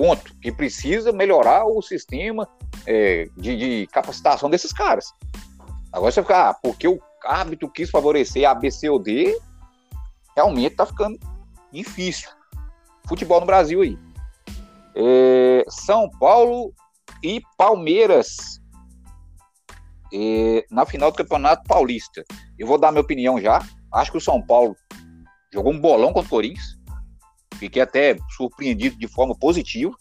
Ponto. 0.00 0.34
Que 0.40 0.50
precisa 0.50 1.12
melhorar 1.12 1.66
o 1.66 1.82
sistema 1.82 2.48
é, 2.86 3.28
de, 3.36 3.54
de, 3.54 3.86
capacitação 3.88 4.48
desses 4.48 4.72
caras. 4.72 5.12
Agora 5.92 6.10
você 6.10 6.22
fica, 6.22 6.48
ah, 6.48 6.54
porque 6.54 6.88
o 6.88 6.98
árbitro 7.22 7.68
quis 7.68 7.90
favorecer 7.90 8.48
a 8.48 8.54
B, 8.54 8.70
C 8.70 8.88
ou 8.88 8.98
D, 8.98 9.38
realmente 10.34 10.76
tá 10.76 10.86
ficando 10.86 11.18
difícil. 11.70 12.30
Futebol 13.06 13.40
no 13.40 13.46
Brasil 13.46 13.82
aí. 13.82 13.98
É, 14.96 15.64
São 15.68 16.08
Paulo 16.08 16.72
e 17.22 17.42
Palmeiras 17.58 18.58
é, 20.14 20.64
na 20.70 20.86
final 20.86 21.10
do 21.10 21.18
Campeonato 21.18 21.64
Paulista. 21.68 22.24
Eu 22.58 22.66
vou 22.66 22.78
dar 22.78 22.90
minha 22.90 23.02
opinião 23.02 23.38
já. 23.38 23.60
Acho 23.92 24.12
que 24.12 24.16
o 24.16 24.22
São 24.22 24.40
Paulo 24.40 24.74
jogou 25.52 25.74
um 25.74 25.78
bolão 25.78 26.10
contra 26.14 26.26
o 26.26 26.30
Corinthians. 26.30 26.79
Fiquei 27.60 27.82
até 27.82 28.16
surpreendido 28.30 28.96
de 28.96 29.06
forma 29.06 29.36
positiva. 29.36 29.94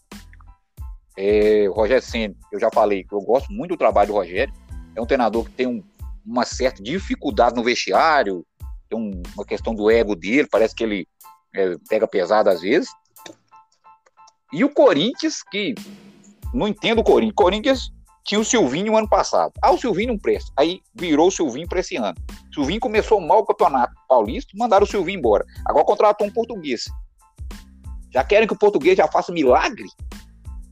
É, 1.18 1.68
Rogério 1.68 2.02
Senna, 2.02 2.34
eu 2.54 2.58
já 2.58 2.70
falei 2.74 3.04
que 3.04 3.14
eu 3.14 3.20
gosto 3.20 3.52
muito 3.52 3.72
do 3.72 3.78
trabalho 3.78 4.08
do 4.08 4.14
Rogério. 4.14 4.54
É 4.96 5.02
um 5.02 5.06
treinador 5.06 5.44
que 5.44 5.52
tem 5.52 5.68
um, 5.68 5.84
uma 6.26 6.46
certa 6.46 6.82
dificuldade 6.82 7.58
no 7.58 7.64
vestiário, 7.64 8.46
tem 8.90 8.98
um, 8.98 9.22
uma 9.36 9.46
questão 9.46 9.76
do 9.76 9.92
ego 9.92 10.16
dele, 10.16 10.48
parece 10.50 10.74
que 10.74 10.86
ele 10.86 11.06
é, 11.54 11.76
pega 11.90 12.08
pesado 12.08 12.50
às 12.50 12.62
vezes. 12.62 12.90
E 14.54 14.64
o 14.64 14.70
Corinthians, 14.70 15.44
que 15.44 15.76
não 16.54 16.66
entendo 16.66 17.00
o 17.00 17.04
Corinthians. 17.04 17.36
Corinthians 17.36 17.92
tinha 18.24 18.40
o 18.40 18.46
Silvinho 18.46 18.96
ano 18.96 19.10
passado. 19.10 19.52
Ah, 19.62 19.72
o 19.72 19.78
Silvinho 19.78 20.14
não 20.14 20.18
presta. 20.18 20.50
Aí 20.56 20.80
virou 20.96 21.28
o 21.28 21.32
Silvinho 21.32 21.68
para 21.68 21.82
esse 21.82 21.98
ano. 21.98 22.16
O 22.52 22.54
Silvinho 22.54 22.80
começou 22.80 23.20
mal 23.20 23.40
o 23.40 23.46
campeonato 23.46 23.94
paulista, 24.08 24.54
mandaram 24.56 24.86
o 24.86 24.88
Silvinho 24.88 25.20
embora. 25.20 25.44
Agora 25.66 25.84
contratou 25.84 26.26
um 26.26 26.32
português. 26.32 26.86
Já 28.12 28.24
querem 28.24 28.48
que 28.48 28.54
o 28.54 28.58
português 28.58 28.98
já 28.98 29.08
faça 29.08 29.32
milagre? 29.32 29.88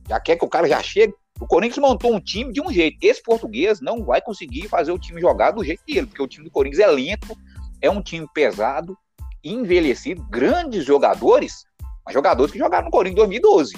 Já 0.08 0.19
quer 0.19 0.38
que 0.38 0.45
o 0.45 0.50
cara 0.50 0.67
já 0.67 0.82
chegue? 0.82 1.13
O 1.39 1.45
Corinthians 1.45 1.78
montou 1.78 2.13
um 2.13 2.19
time 2.19 2.52
de 2.52 2.62
um 2.62 2.71
jeito. 2.71 2.97
Esse 3.02 3.21
português 3.21 3.80
não 3.80 4.04
vai 4.04 4.21
conseguir 4.21 4.67
fazer 4.67 4.91
o 4.91 4.97
time 4.97 5.21
jogar 5.21 5.52
do 5.52 5.63
jeito 5.63 5.84
dele, 5.86 6.08
porque 6.08 6.21
o 6.21 6.28
time 6.28 6.45
do 6.45 6.52
Corinthians 6.52 6.80
é 6.80 6.88
lento, 6.88 7.38
é 7.82 7.89
um 7.89 8.02
time 8.02 8.28
pesado, 8.34 8.97
envelhecido, 9.43 10.23
grandes 10.30 10.84
jogadores, 10.84 11.63
mas 12.04 12.13
jogadores 12.13 12.52
que 12.52 12.58
jogaram 12.58 12.86
no 12.86 12.91
Corinthians 12.91 13.28
em 13.28 13.28
2012. 13.28 13.78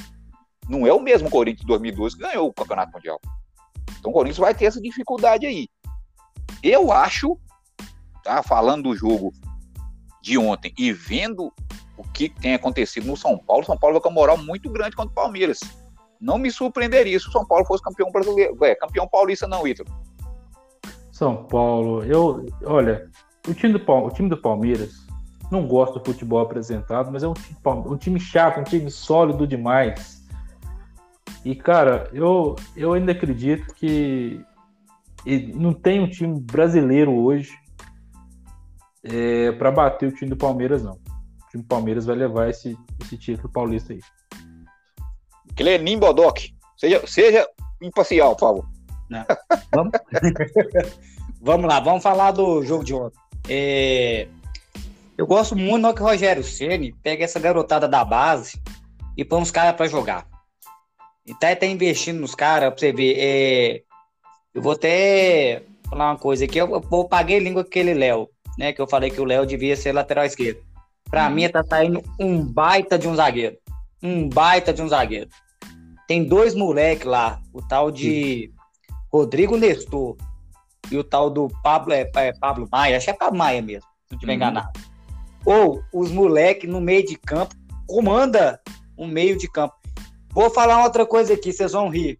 Não 0.69 0.88
é 0.88 0.93
o 0.93 1.02
mesmo 1.02 1.30
Corinthians 1.30 1.62
de 1.62 1.67
2012 1.67 2.15
que 2.15 2.22
ganhou 2.22 2.48
o 2.48 2.54
Campeonato 2.54 2.93
Mundial. 2.93 3.19
Então 4.00 4.12
o 4.12 4.13
Corinthians 4.13 4.38
vai 4.38 4.54
ter 4.54 4.65
essa 4.65 4.80
dificuldade 4.80 5.45
aí. 5.45 5.67
Eu 6.63 6.91
acho, 6.91 7.38
tá, 8.24 8.41
falando 8.41 8.84
do 8.84 8.95
jogo 8.95 9.34
de 10.22 10.38
ontem 10.38 10.74
e 10.78 10.93
vendo 10.93 11.52
o 11.99 12.03
que 12.13 12.29
tem 12.29 12.53
acontecido 12.53 13.05
no 13.05 13.17
São 13.17 13.38
Paulo, 13.38 13.65
São 13.65 13.77
Paulo 13.77 13.95
vai 13.95 14.01
com 14.01 14.07
uma 14.07 14.15
moral 14.15 14.38
muito 14.38 14.69
grande 14.69 14.95
contra 14.95 15.12
o 15.12 15.15
Palmeiras. 15.15 15.59
Não 16.19 16.38
me 16.38 16.49
surpreenderia 16.49 17.19
se 17.19 17.27
o 17.27 17.31
São 17.31 17.45
Paulo 17.45 17.65
fosse 17.65 17.83
campeão 17.83 18.09
brasileiro, 18.09 18.57
é, 18.63 18.73
campeão 18.73 19.05
paulista 19.05 19.45
não, 19.45 19.67
Ítalo. 19.67 19.89
São 21.12 21.43
Paulo, 21.43 22.01
eu, 22.05 22.45
olha, 22.63 23.09
o 23.45 23.53
time 23.53 23.77
do, 23.77 23.91
o 23.91 24.09
time 24.12 24.29
do 24.29 24.38
Palmeiras 24.38 25.05
não 25.51 25.67
gosta 25.67 25.99
do 25.99 26.05
futebol 26.05 26.39
apresentado, 26.39 27.12
mas 27.12 27.21
é 27.21 27.27
um 27.27 27.33
time, 27.33 27.57
um 27.65 27.97
time 27.97 28.19
chato, 28.19 28.62
um 28.62 28.63
time 28.63 28.89
sólido 28.89 29.45
demais. 29.45 30.25
E, 31.43 31.53
cara, 31.53 32.09
eu, 32.13 32.55
eu 32.77 32.93
ainda 32.93 33.12
acredito 33.12 33.73
que 33.75 34.41
não 35.53 35.73
tem 35.73 35.99
um 35.99 36.09
time 36.09 36.39
brasileiro 36.39 37.13
hoje 37.13 37.51
é, 39.03 39.51
para 39.51 39.69
bater 39.69 40.07
o 40.07 40.15
time 40.15 40.29
do 40.29 40.38
Palmeiras, 40.38 40.81
não. 40.81 40.97
O 41.49 41.51
time 41.51 41.63
do 41.63 41.67
Palmeiras 41.67 42.05
vai 42.05 42.15
levar 42.15 42.49
esse, 42.49 42.77
esse 43.01 43.17
título 43.17 43.49
paulista 43.49 43.93
aí. 43.93 43.99
Clenin 45.55 45.97
Bodoc, 45.97 46.39
seja, 46.77 47.05
seja 47.07 47.47
imparcial, 47.81 48.35
por 48.35 48.39
favor. 48.39 48.69
Vamos... 49.73 49.91
vamos 51.41 51.67
lá, 51.67 51.79
vamos 51.79 52.03
falar 52.03 52.31
do 52.31 52.63
jogo 52.63 52.83
de 52.83 52.93
ontem. 52.93 53.19
É... 53.49 54.27
Eu 55.17 55.27
gosto 55.27 55.55
muito 55.55 55.93
que 55.93 56.01
o 56.01 56.05
Rogério 56.05 56.43
Ceni 56.43 56.93
pega 57.03 57.25
essa 57.25 57.39
garotada 57.39 57.88
da 57.88 58.05
base 58.05 58.62
e 59.17 59.25
põe 59.25 59.41
os 59.41 59.51
caras 59.51 59.75
para 59.75 59.88
jogar. 59.88 60.25
E 61.25 61.33
tá 61.33 61.51
até 61.51 61.67
investindo 61.67 62.19
nos 62.19 62.33
caras, 62.33 62.69
pra 62.69 62.79
você 62.79 62.93
ver. 62.93 63.15
É, 63.17 63.83
eu 64.53 64.62
vou 64.62 64.71
até 64.71 65.63
falar 65.89 66.12
uma 66.12 66.17
coisa 66.17 66.45
aqui. 66.45 66.57
Eu, 66.57 66.71
eu 66.71 67.03
paguei 67.03 67.39
língua 67.39 67.63
com 67.63 67.67
aquele 67.67 67.93
Léo, 67.93 68.29
né? 68.57 68.71
Que 68.71 68.81
eu 68.81 68.88
falei 68.88 69.09
que 69.09 69.19
o 69.19 69.25
Léo 69.25 69.45
devia 69.45 69.75
ser 69.75 69.91
lateral 69.91 70.25
esquerdo. 70.25 70.62
Pra 71.10 71.28
hum. 71.28 71.32
mim, 71.32 71.50
tá 71.50 71.63
saindo 71.63 72.04
um 72.19 72.43
baita 72.43 72.98
de 72.98 73.08
um 73.08 73.15
zagueiro. 73.15 73.58
Um 74.02 74.30
baita 74.30 74.74
de 74.74 74.82
um 74.82 74.88
zagueiro. 74.88 75.30
Tem 76.08 76.24
dois 76.24 76.56
moleques 76.56 77.06
lá. 77.06 77.39
O 77.54 77.62
tal 77.62 77.91
de 77.91 78.52
Rodrigo 79.12 79.58
Nestor. 79.58 80.15
e 80.91 80.98
o 80.98 81.04
tal 81.04 81.30
do 81.30 81.48
Pablo, 81.63 81.93
é, 81.93 82.10
é 82.15 82.34
Pablo 82.34 82.67
Maia, 82.72 82.98
acho 82.98 83.06
que 83.06 83.12
é 83.12 83.13
Pablo 83.13 83.38
Maia 83.38 83.62
mesmo, 83.62 83.82
se 83.82 84.12
não 84.12 84.15
estiver 84.17 84.32
uhum. 84.32 84.38
enganado. 84.38 84.80
Ou 85.45 85.84
os 85.93 86.12
moleques 86.12 86.69
no 86.69 86.82
meio 86.82 87.06
de 87.06 87.15
campo 87.15 87.56
comanda 87.88 88.60
um 88.98 89.08
meio 89.08 89.38
de 89.38 89.48
campo. 89.50 89.76
Vou 90.32 90.50
falar 90.50 90.84
outra 90.84 91.06
coisa 91.06 91.34
aqui, 91.34 91.52
vocês 91.52 91.72
vão 91.72 91.89
rir. 91.89 92.19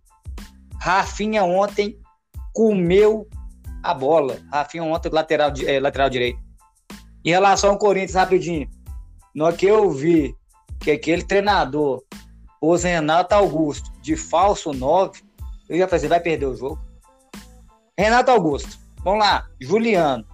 Rafinha 0.82 1.44
ontem 1.44 1.98
comeu 2.54 3.28
a 3.84 3.94
bola. 3.94 4.38
Rafinha 4.52 4.84
ontem 4.84 5.10
lateral, 5.10 5.52
é, 5.66 5.80
lateral 5.80 6.10
direito. 6.10 6.40
Em 7.24 7.30
relação 7.30 7.72
ao 7.72 7.78
Corinthians, 7.78 8.16
rapidinho. 8.16 8.70
No 9.34 9.52
que 9.54 9.66
eu 9.66 9.92
vi 9.92 10.36
que 10.80 10.92
aquele 10.92 11.24
treinador 11.24 12.04
pôs 12.60 12.84
Renato 12.84 13.36
Augusto 13.36 13.92
de 14.02 14.16
falso 14.16 14.74
9, 14.74 15.22
eu 15.70 15.78
já 15.78 15.88
falei, 15.88 16.08
vai 16.08 16.20
perder 16.20 16.48
o 16.48 16.56
jogo. 16.56 16.80
Renato 17.98 18.32
Augusto, 18.32 18.80
vamos 19.04 19.20
lá, 19.20 19.48
Juliano, 19.60 20.26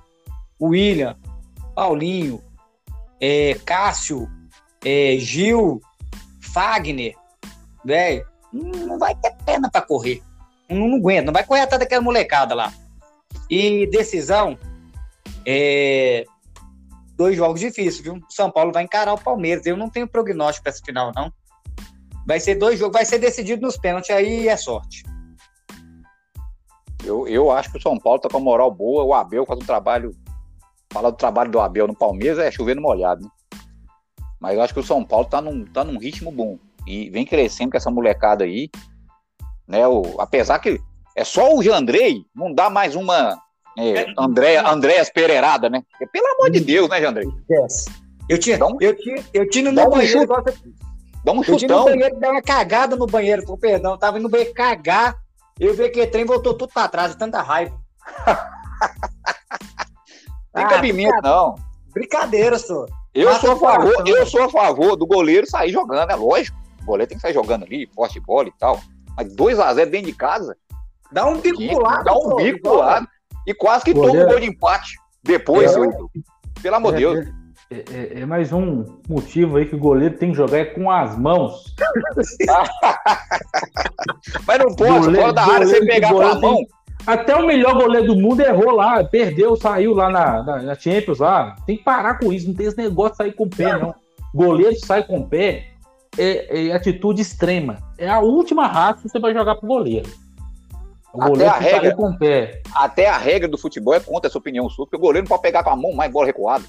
William, 0.62 1.18
Paulinho, 1.74 2.42
é, 3.20 3.56
Cássio, 3.66 4.30
é, 4.84 5.18
Gil, 5.18 5.82
Fagner, 6.40 7.16
velho, 7.84 8.26
não 8.54 8.98
vai 8.98 9.16
ter 9.16 9.36
pena 9.46 9.70
para 9.70 9.82
correr. 9.82 10.22
Não, 10.70 10.88
não 10.88 10.98
aguenta, 10.98 11.26
não 11.26 11.34
vai 11.34 11.44
correr 11.44 11.62
atrás 11.62 11.80
daquela 11.80 12.02
molecada 12.02 12.56
lá. 12.56 12.74
E 13.50 13.86
decisão, 13.88 14.58
é, 15.46 16.26
dois 17.16 17.36
jogos 17.36 17.60
difíceis, 17.60 18.00
viu? 18.00 18.20
São 18.30 18.52
Paulo 18.52 18.72
vai 18.72 18.84
encarar 18.84 19.14
o 19.14 19.22
Palmeiras. 19.22 19.66
Eu 19.66 19.78
não 19.78 19.90
tenho 19.90 20.08
prognóstico 20.08 20.64
para 20.64 20.72
esse 20.72 20.82
final, 20.82 21.12
não. 21.16 21.32
Vai 22.28 22.40
ser 22.40 22.56
dois 22.56 22.80
jogos, 22.80 22.94
vai 22.94 23.06
ser 23.06 23.20
decidido 23.20 23.62
nos 23.62 23.78
pênaltis, 23.78 24.10
aí 24.10 24.48
é 24.48 24.58
sorte. 24.58 25.04
Eu, 27.04 27.28
eu 27.28 27.52
acho 27.52 27.72
que 27.72 27.78
o 27.78 27.82
São 27.82 27.98
Paulo 27.98 28.20
tá 28.20 28.30
com 28.30 28.38
a 28.38 28.40
moral 28.40 28.72
boa, 28.72 29.04
o 29.04 29.14
Abel 29.14 29.46
faz 29.46 29.60
um 29.60 29.66
trabalho. 29.66 30.12
Falar 30.92 31.12
do 31.12 31.18
trabalho 31.18 31.52
do 31.52 31.60
Abel 31.60 31.88
no 31.88 31.96
Palmeiras 31.96 32.40
é 32.40 32.50
chovendo 32.50 32.82
molhado, 32.82 33.22
né? 33.22 33.30
Mas 34.40 34.56
eu 34.56 34.62
acho 34.62 34.74
que 34.74 34.80
o 34.80 34.84
São 34.84 35.04
Paulo 35.04 35.26
tá 35.26 35.42
num, 35.42 35.66
tá 35.66 35.84
num 35.84 35.98
ritmo 35.98 36.32
bom. 36.32 36.58
E 36.86 37.10
vem 37.10 37.26
crescendo 37.26 37.72
com 37.72 37.78
essa 37.78 37.90
molecada 37.90 38.44
aí. 38.44 38.70
Né? 39.68 39.88
O, 39.88 40.20
apesar 40.20 40.60
que 40.60 40.80
é 41.16 41.24
só 41.24 41.54
o 41.56 41.64
Jandrei, 41.64 42.26
não 42.36 42.54
dá 42.54 42.70
mais 42.70 42.96
uma 42.96 43.38
é, 43.78 44.06
André, 44.18 44.58
Andréas 44.58 45.10
Pereirada, 45.10 45.70
né? 45.70 45.84
Pelo 46.12 46.28
amor 46.34 46.50
de 46.50 46.60
Deus, 46.60 46.90
né, 46.90 47.02
Jandrei? 47.02 47.28
Eu 48.30 48.38
tinha, 48.40 48.64
um, 48.66 48.78
eu 48.80 48.96
tinha, 48.96 49.24
eu 49.34 49.50
tinha 49.50 49.72
no 49.72 49.90
banheiro. 49.90 50.22
Um 50.22 50.28
dá 51.24 51.32
um 51.32 51.44
chutão. 51.44 51.54
Eu 51.54 51.58
tinha 51.58 51.68
no 51.70 51.86
banheiro, 51.86 52.20
dá 52.20 52.32
uma 52.32 52.42
cagada 52.42 52.96
no 52.96 53.06
banheiro, 53.06 53.46
por 53.46 53.58
perdão. 53.58 53.98
Tava 53.98 54.18
indo 54.18 54.24
no 54.24 54.30
banheiro 54.30 54.54
cagar. 54.54 55.16
Eu 55.60 55.74
vi 55.74 55.90
que 55.90 56.02
o 56.02 56.10
trem 56.10 56.26
voltou 56.26 56.54
tudo 56.54 56.74
pra 56.74 56.88
trás, 56.88 57.16
tanta 57.16 57.42
raiva. 57.42 57.78
Tem 60.54 60.64
ah, 60.64 60.68
cabimento, 60.68 61.22
não. 61.22 61.56
Brincadeira, 61.94 62.58
senhor. 62.58 62.90
Eu 63.14 63.34
sou, 63.36 63.52
a 63.52 63.56
favor, 63.58 64.08
eu 64.08 64.26
sou 64.26 64.44
a 64.44 64.50
favor 64.50 64.96
do 64.96 65.06
goleiro 65.06 65.50
sair 65.50 65.72
jogando, 65.72 66.12
é 66.12 66.16
lógico. 66.16 66.58
O 66.82 66.86
goleiro 66.86 67.10
tem 67.10 67.18
que 67.18 67.22
sair 67.22 67.34
jogando 67.34 67.64
ali, 67.64 67.88
poste 67.88 68.20
bola 68.20 68.48
e 68.48 68.54
tal. 68.60 68.80
Mas 69.16 69.34
2x0 69.34 69.86
dentro 69.86 70.08
de 70.08 70.14
casa. 70.14 70.56
Dá 71.12 71.26
um 71.26 71.40
bico 71.40 71.66
pro 71.66 71.82
lado. 71.82 72.04
Dá 72.04 72.14
um 72.14 72.36
bico 72.36 72.62
pro 72.62 72.76
lado. 72.76 73.08
E 73.46 73.54
quase 73.54 73.86
que 73.86 73.94
goleiro... 73.94 74.20
toma 74.20 74.26
um 74.26 74.32
gol 74.32 74.40
de 74.40 74.48
empate. 74.48 74.96
Depois, 75.24 75.76
é, 75.76 75.80
pelo 76.62 76.76
amor 76.76 76.96
de 76.96 77.06
é, 77.06 77.10
Deus. 77.14 77.28
É, 77.72 77.76
é, 77.76 78.22
é, 78.22 78.26
mais 78.26 78.54
um 78.54 78.86
motivo 79.10 79.58
aí 79.58 79.66
que 79.66 79.76
o 79.76 79.80
goleiro 79.80 80.18
tem 80.18 80.30
que 80.30 80.38
jogar 80.38 80.60
é 80.60 80.66
com 80.66 80.92
as 80.92 81.18
mãos. 81.18 81.76
Mas 84.46 84.60
não 84.60 84.76
pode, 84.76 85.00
goleiro, 85.00 85.22
fora 85.22 85.34
da 85.34 85.44
área, 85.44 85.68
você 85.68 85.86
pegar 85.86 86.12
com 86.12 86.22
a 86.22 86.36
mão. 86.36 86.58
Tem... 86.58 86.68
Até 87.08 87.36
o 87.36 87.46
melhor 87.46 87.74
goleiro 87.74 88.08
do 88.08 88.16
mundo 88.16 88.42
errou 88.42 88.72
lá, 88.72 89.04
perdeu, 89.04 89.56
saiu 89.56 89.94
lá 89.94 90.10
na, 90.10 90.44
na, 90.44 90.62
na, 90.62 90.76
Champions 90.76 91.20
lá. 91.20 91.56
Tem 91.66 91.78
que 91.78 91.84
parar 91.84 92.20
com 92.20 92.32
isso, 92.32 92.48
não 92.48 92.56
tem 92.56 92.68
esse 92.68 92.78
negócio 92.78 93.12
de 93.12 93.18
sair 93.18 93.34
com 93.34 93.46
o 93.46 93.50
pé, 93.50 93.78
não. 93.78 93.94
Goleiro 94.34 94.76
sai 94.80 95.04
com 95.04 95.20
o 95.20 95.28
pé 95.28 95.76
é, 96.18 96.68
é 96.68 96.74
atitude 96.74 97.22
extrema. 97.22 97.78
É 97.98 98.10
a 98.10 98.20
última 98.20 98.68
raça 98.68 99.02
que 99.02 99.10
você 99.10 99.20
vai 99.20 99.34
jogar 99.34 99.56
pro 99.56 99.68
goleiro. 99.68 100.10
O 101.16 101.34
até 101.34 101.48
a 101.48 101.58
regra, 101.58 101.96
com 101.96 102.10
o 102.10 102.18
pé. 102.18 102.62
Até 102.76 103.10
a 103.10 103.18
regra 103.18 103.48
do 103.48 103.58
futebol 103.58 103.94
é 103.94 104.00
contra 104.00 104.30
essa 104.30 104.38
opinião 104.38 104.70
sua, 104.70 104.86
porque 104.86 104.98
o 104.98 105.00
goleiro 105.00 105.26
não 105.26 105.30
pode 105.30 105.42
pegar 105.42 105.64
com 105.64 105.70
a 105.70 105.76
mão 105.76 105.94
mais 105.94 106.12
bola 106.12 106.26
recuada. 106.26 106.66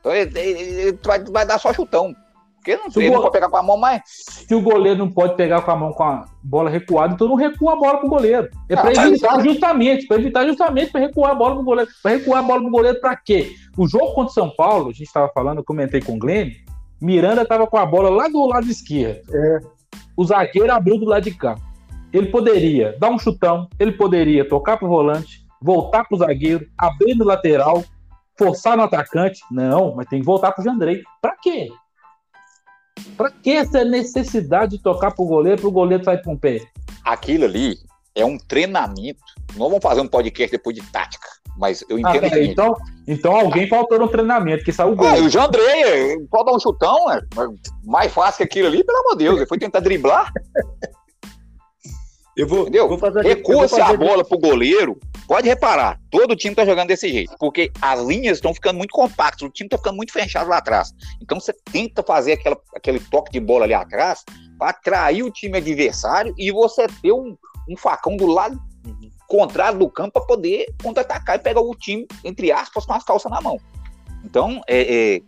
Então 0.00 0.12
ele, 0.12 0.38
ele, 0.38 0.60
ele 0.60 0.98
vai, 1.04 1.24
vai, 1.24 1.46
dar 1.46 1.58
só 1.58 1.72
chutão. 1.72 2.14
Porque 2.56 2.76
não, 2.76 2.86
ele 2.96 3.10
não 3.10 3.20
pode 3.20 3.32
pegar 3.32 3.48
com 3.48 3.56
a 3.56 3.62
mão 3.62 3.76
mais. 3.76 4.02
Se 4.06 4.54
o 4.54 4.62
goleiro 4.62 4.98
não 4.98 5.10
pode 5.10 5.34
pegar 5.34 5.62
com 5.62 5.70
a 5.70 5.76
mão 5.76 5.92
com 5.92 6.02
a 6.02 6.24
bola 6.42 6.70
recuada, 6.70 7.14
então 7.14 7.28
não 7.28 7.34
recua 7.34 7.74
a 7.74 7.76
bola 7.76 7.98
pro 7.98 8.08
goleiro. 8.08 8.48
É 8.68 8.74
para 8.76 8.88
ah, 8.88 9.06
evitar 9.06 9.42
justamente, 9.42 10.06
para 10.06 10.16
evitar 10.18 10.46
justamente 10.46 10.90
para 10.90 11.00
recuar 11.00 11.32
a 11.32 11.34
bola 11.34 11.54
pro 11.56 11.64
goleiro. 11.64 11.90
Para 12.02 12.12
recuar 12.12 12.40
a 12.40 12.42
bola 12.42 12.60
pro 12.60 12.70
goleiro 12.70 13.00
para 13.00 13.16
quê? 13.16 13.54
O 13.76 13.86
jogo 13.86 14.14
contra 14.14 14.30
o 14.30 14.34
São 14.34 14.50
Paulo, 14.50 14.88
a 14.88 14.92
gente 14.92 15.06
estava 15.06 15.28
falando, 15.28 15.58
eu 15.58 15.64
comentei 15.64 16.00
com 16.00 16.14
o 16.14 16.18
Glenn, 16.18 16.52
Miranda 17.00 17.42
estava 17.42 17.66
com 17.66 17.76
a 17.76 17.84
bola 17.84 18.08
lá 18.08 18.28
do 18.28 18.46
lado 18.46 18.66
esquerdo. 18.66 19.20
É. 19.30 19.60
O 20.16 20.24
zagueiro 20.24 20.72
abriu 20.72 20.98
do 20.98 21.04
lado 21.04 21.24
de 21.24 21.32
cá. 21.32 21.56
Ele 22.14 22.28
poderia 22.28 22.96
dar 22.96 23.10
um 23.10 23.18
chutão, 23.18 23.68
ele 23.76 23.90
poderia 23.90 24.48
tocar 24.48 24.76
pro 24.76 24.86
volante, 24.86 25.44
voltar 25.60 26.04
pro 26.04 26.16
zagueiro, 26.16 26.64
abrir 26.78 27.16
no 27.16 27.24
lateral, 27.24 27.82
forçar 28.38 28.76
no 28.76 28.84
atacante. 28.84 29.40
Não, 29.50 29.96
mas 29.96 30.06
tem 30.06 30.20
que 30.20 30.24
voltar 30.24 30.52
pro 30.52 30.62
Jandrei. 30.62 31.02
Para 31.20 31.36
quê? 31.42 31.68
Para 33.16 33.32
que 33.32 33.50
essa 33.50 33.84
necessidade 33.84 34.76
de 34.76 34.82
tocar 34.82 35.10
pro 35.10 35.24
goleiro, 35.24 35.60
pro 35.60 35.72
goleiro 35.72 36.04
sair 36.04 36.22
com 36.22 36.34
o 36.34 36.38
pé? 36.38 36.60
Aquilo 37.04 37.46
ali 37.46 37.78
é 38.14 38.24
um 38.24 38.38
treinamento. 38.38 39.18
Não 39.56 39.68
vamos 39.68 39.82
fazer 39.82 40.00
um 40.00 40.06
podcast 40.06 40.56
depois 40.56 40.76
de 40.76 40.82
tática, 40.92 41.26
mas 41.58 41.84
eu 41.88 41.98
entendo. 41.98 42.26
Ah, 42.32 42.38
então, 42.38 42.76
então 43.08 43.34
alguém 43.34 43.68
faltou 43.68 43.98
no 43.98 44.06
treinamento, 44.06 44.62
que 44.62 44.72
saiu 44.72 44.92
o 44.92 44.96
gol. 44.96 45.08
Ah, 45.08 45.14
o 45.14 45.28
Jandrei, 45.28 46.16
pode 46.30 46.44
dar 46.44 46.52
um 46.52 46.60
chutão, 46.60 47.10
é 47.10 47.20
mais 47.82 48.12
fácil 48.12 48.38
que 48.38 48.44
aquilo 48.44 48.68
ali, 48.68 48.84
pelo 48.84 48.98
amor 48.98 49.16
de 49.16 49.24
Deus. 49.24 49.36
Ele 49.38 49.46
foi 49.46 49.58
tentar 49.58 49.80
driblar. 49.80 50.32
Eu 52.36 52.48
vou, 52.48 52.62
Entendeu? 52.62 52.88
vou 52.88 52.98
fazer 52.98 53.22
Recua-se 53.22 53.80
a 53.80 53.96
bola 53.96 54.24
pro 54.24 54.38
goleiro. 54.38 54.98
Pode 55.26 55.48
reparar, 55.48 55.98
todo 56.10 56.36
time 56.36 56.54
tá 56.54 56.66
jogando 56.66 56.88
desse 56.88 57.08
jeito, 57.10 57.34
porque 57.38 57.70
as 57.80 57.98
linhas 58.02 58.36
estão 58.36 58.52
ficando 58.52 58.76
muito 58.76 58.90
compactas, 58.90 59.48
o 59.48 59.50
time 59.50 59.70
tá 59.70 59.78
ficando 59.78 59.96
muito 59.96 60.12
fechado 60.12 60.50
lá 60.50 60.58
atrás. 60.58 60.92
Então 61.22 61.40
você 61.40 61.54
tenta 61.72 62.02
fazer 62.02 62.32
aquela, 62.32 62.58
aquele 62.74 63.00
toque 63.00 63.32
de 63.32 63.40
bola 63.40 63.64
ali 63.64 63.72
atrás 63.72 64.22
para 64.58 64.70
atrair 64.70 65.22
o 65.22 65.30
time 65.30 65.56
adversário 65.56 66.34
e 66.36 66.52
você 66.52 66.86
ter 67.00 67.12
um, 67.12 67.34
um 67.70 67.76
facão 67.76 68.16
do 68.16 68.26
lado 68.26 68.60
contrário 69.26 69.78
do 69.78 69.88
campo 69.88 70.12
para 70.12 70.26
poder 70.26 70.66
contra-atacar 70.82 71.36
e 71.36 71.42
pegar 71.42 71.62
o 71.62 71.74
time, 71.74 72.06
entre 72.22 72.52
aspas, 72.52 72.84
com 72.84 72.92
as 72.92 73.02
calças 73.02 73.30
na 73.32 73.40
mão. 73.40 73.58
Então, 74.22 74.60
é, 74.68 75.16
é, 75.16 75.22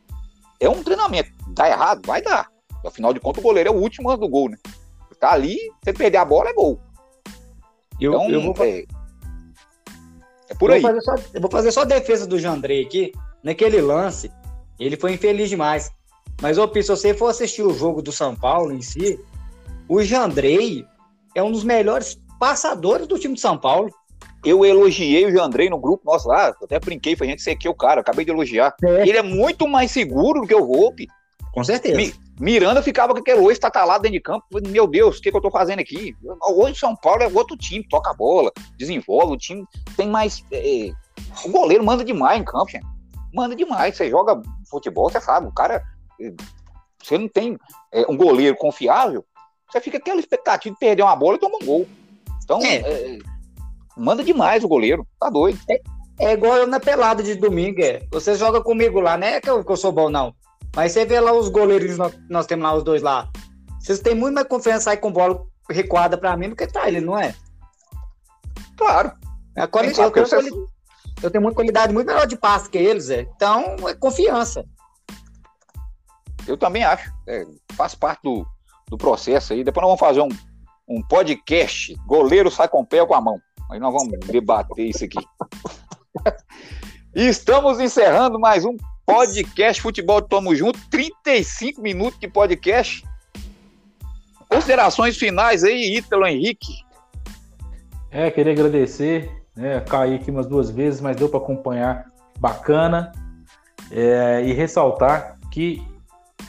é 0.60 0.68
um 0.68 0.82
treinamento. 0.82 1.30
Dá 1.48 1.68
errado? 1.68 2.06
Vai 2.06 2.20
dar. 2.20 2.48
Afinal 2.84 3.14
de 3.14 3.20
contas, 3.20 3.42
o 3.42 3.46
goleiro 3.46 3.70
é 3.70 3.72
o 3.72 3.80
último 3.80 4.14
do 4.16 4.28
gol, 4.28 4.50
né? 4.50 4.56
Tá 5.18 5.32
ali, 5.32 5.56
se 5.82 5.92
perder 5.94 6.18
a 6.18 6.24
bola, 6.24 6.50
é 6.50 6.52
gol. 6.52 6.78
Eu, 8.00 8.12
então, 8.12 8.30
eu 8.30 8.42
vou, 8.42 8.64
é, 8.64 8.84
é 10.48 10.54
por 10.54 10.70
aí. 10.70 10.80
Vou 10.80 10.90
fazer, 10.90 11.02
só, 11.02 11.14
eu 11.34 11.40
vou 11.40 11.50
fazer 11.50 11.72
só 11.72 11.80
a 11.82 11.84
defesa 11.84 12.26
do 12.26 12.38
Jandrei 12.38 12.82
aqui. 12.82 13.12
Naquele 13.42 13.80
lance, 13.80 14.30
ele 14.78 14.96
foi 14.96 15.12
infeliz 15.12 15.48
demais. 15.48 15.90
Mas, 16.40 16.58
ô, 16.58 16.70
se 16.72 16.82
você 16.82 17.14
for 17.14 17.28
assistir 17.28 17.62
o 17.62 17.72
jogo 17.72 18.02
do 18.02 18.12
São 18.12 18.34
Paulo 18.34 18.72
em 18.72 18.82
si, 18.82 19.18
o 19.88 20.02
Jandrei 20.02 20.84
é 21.34 21.42
um 21.42 21.50
dos 21.50 21.64
melhores 21.64 22.20
passadores 22.38 23.06
do 23.06 23.18
time 23.18 23.34
de 23.34 23.40
São 23.40 23.56
Paulo. 23.56 23.90
Eu 24.44 24.64
elogiei 24.64 25.26
o 25.26 25.32
Jandrei 25.32 25.70
no 25.70 25.78
grupo 25.78 26.04
nosso 26.04 26.28
lá, 26.28 26.54
até 26.62 26.78
brinquei, 26.78 27.16
foi 27.16 27.26
gente 27.26 27.42
ser 27.42 27.56
que 27.56 27.68
o 27.68 27.74
cara, 27.74 28.00
acabei 28.00 28.24
de 28.24 28.30
elogiar. 28.30 28.74
É. 28.84 29.08
Ele 29.08 29.18
é 29.18 29.22
muito 29.22 29.66
mais 29.66 29.90
seguro 29.90 30.42
do 30.42 30.46
que 30.46 30.54
o 30.54 30.66
Volpe. 30.66 31.08
Com 31.52 31.64
certeza. 31.64 32.16
Miranda 32.38 32.82
ficava 32.82 33.14
com 33.14 33.20
aquele 33.20 33.40
oi 33.40 33.56
tatalado 33.56 34.02
dentro 34.02 34.18
de 34.18 34.20
campo. 34.20 34.44
Meu 34.68 34.86
Deus, 34.86 35.18
o 35.18 35.22
que, 35.22 35.30
que 35.30 35.36
eu 35.36 35.40
tô 35.40 35.50
fazendo 35.50 35.80
aqui? 35.80 36.14
Hoje 36.48 36.78
São 36.78 36.94
Paulo 36.94 37.22
é 37.22 37.28
outro 37.28 37.56
time, 37.56 37.86
toca 37.88 38.10
a 38.10 38.14
bola, 38.14 38.52
desenvolve, 38.76 39.32
o 39.32 39.38
time 39.38 39.64
tem 39.96 40.08
mais. 40.08 40.44
É, 40.52 40.90
o 41.44 41.50
goleiro 41.50 41.84
manda 41.84 42.04
demais 42.04 42.40
em 42.40 42.44
campo, 42.44 42.70
gente. 42.70 42.86
Manda 43.32 43.56
demais. 43.56 43.96
Você 43.96 44.10
joga 44.10 44.40
futebol, 44.70 45.10
você 45.10 45.20
sabe, 45.20 45.46
o 45.46 45.52
cara. 45.52 45.82
Você 47.02 47.16
não 47.16 47.28
tem 47.28 47.56
é, 47.92 48.04
um 48.10 48.16
goleiro 48.16 48.56
confiável, 48.56 49.24
você 49.70 49.80
fica 49.80 49.98
aquela 49.98 50.20
expectativa 50.20 50.74
de 50.74 50.78
perder 50.78 51.02
uma 51.02 51.16
bola 51.16 51.36
e 51.36 51.40
tomar 51.40 51.58
um 51.62 51.66
gol. 51.66 51.86
Então, 52.42 52.60
é. 52.62 52.76
É, 52.76 53.18
manda 53.96 54.22
demais 54.22 54.62
o 54.62 54.68
goleiro, 54.68 55.06
tá 55.18 55.30
doido. 55.30 55.58
É, 55.70 55.80
é 56.18 56.32
igual 56.32 56.56
eu 56.56 56.66
na 56.66 56.80
pelada 56.80 57.22
de 57.22 57.34
domingo, 57.34 57.82
é. 57.82 58.02
Você 58.10 58.34
joga 58.34 58.60
comigo 58.60 59.00
lá, 59.00 59.16
não 59.16 59.26
é 59.26 59.40
que 59.40 59.48
eu, 59.48 59.64
que 59.64 59.70
eu 59.70 59.76
sou 59.76 59.92
bom, 59.92 60.10
não. 60.10 60.34
Mas 60.76 60.92
você 60.92 61.06
vê 61.06 61.18
lá 61.18 61.32
os 61.32 61.48
goleiros 61.48 61.96
nós, 61.96 62.14
nós 62.28 62.44
temos 62.44 62.64
lá, 62.64 62.74
os 62.74 62.84
dois 62.84 63.00
lá. 63.00 63.30
Vocês 63.80 63.98
têm 63.98 64.14
muito 64.14 64.34
mais 64.34 64.46
confiança 64.46 64.90
aí 64.90 64.98
com 64.98 65.10
bola 65.10 65.42
recuada 65.70 66.18
pra 66.18 66.36
mim 66.36 66.50
do 66.50 66.54
que 66.54 66.66
tá 66.66 66.86
ele, 66.86 67.00
não 67.00 67.18
é? 67.18 67.34
Claro. 68.76 69.10
A 69.56 69.66
qualidade, 69.66 69.98
eu, 70.00 70.12
tenho 70.12 70.26
você... 70.26 70.50
eu 71.22 71.30
tenho 71.30 71.42
muita 71.42 71.56
qualidade 71.56 71.94
muito 71.94 72.06
melhor 72.06 72.26
de 72.26 72.36
passe 72.36 72.68
que 72.68 72.76
eles, 72.76 73.08
é. 73.08 73.22
Então, 73.22 73.76
é 73.88 73.94
confiança. 73.94 74.66
Eu 76.46 76.58
também 76.58 76.84
acho. 76.84 77.10
É, 77.26 77.42
faz 77.72 77.94
parte 77.94 78.20
do, 78.22 78.46
do 78.86 78.98
processo 78.98 79.54
aí. 79.54 79.64
Depois 79.64 79.82
nós 79.82 79.98
vamos 79.98 80.00
fazer 80.00 80.20
um, 80.20 80.96
um 80.96 81.02
podcast. 81.08 81.96
Goleiro 82.06 82.50
sai 82.50 82.68
com 82.68 82.82
o 82.82 82.86
pé 82.86 83.00
ou 83.00 83.08
com 83.08 83.14
a 83.14 83.20
mão. 83.22 83.40
Mas 83.70 83.80
nós 83.80 83.94
vamos 83.94 84.18
debater 84.26 84.90
isso 84.90 85.06
aqui. 85.06 85.24
Estamos 87.14 87.80
encerrando 87.80 88.38
mais 88.38 88.66
um 88.66 88.76
podcast 89.06 89.80
Futebol 89.80 90.20
Tamo 90.20 90.54
Junto. 90.54 90.80
35 90.90 91.80
minutos 91.80 92.18
de 92.18 92.26
podcast. 92.26 93.06
Considerações 94.48 95.16
finais 95.16 95.62
aí, 95.62 95.96
Ítalo 95.96 96.26
Henrique. 96.26 96.84
É, 98.10 98.30
queria 98.30 98.52
agradecer, 98.52 99.30
né? 99.54 99.80
Caí 99.80 100.16
aqui 100.16 100.30
umas 100.30 100.46
duas 100.46 100.70
vezes, 100.70 101.00
mas 101.00 101.16
deu 101.16 101.28
para 101.28 101.38
acompanhar 101.38 102.10
bacana. 102.38 103.12
É, 103.92 104.42
e 104.44 104.52
ressaltar 104.52 105.38
que 105.52 105.80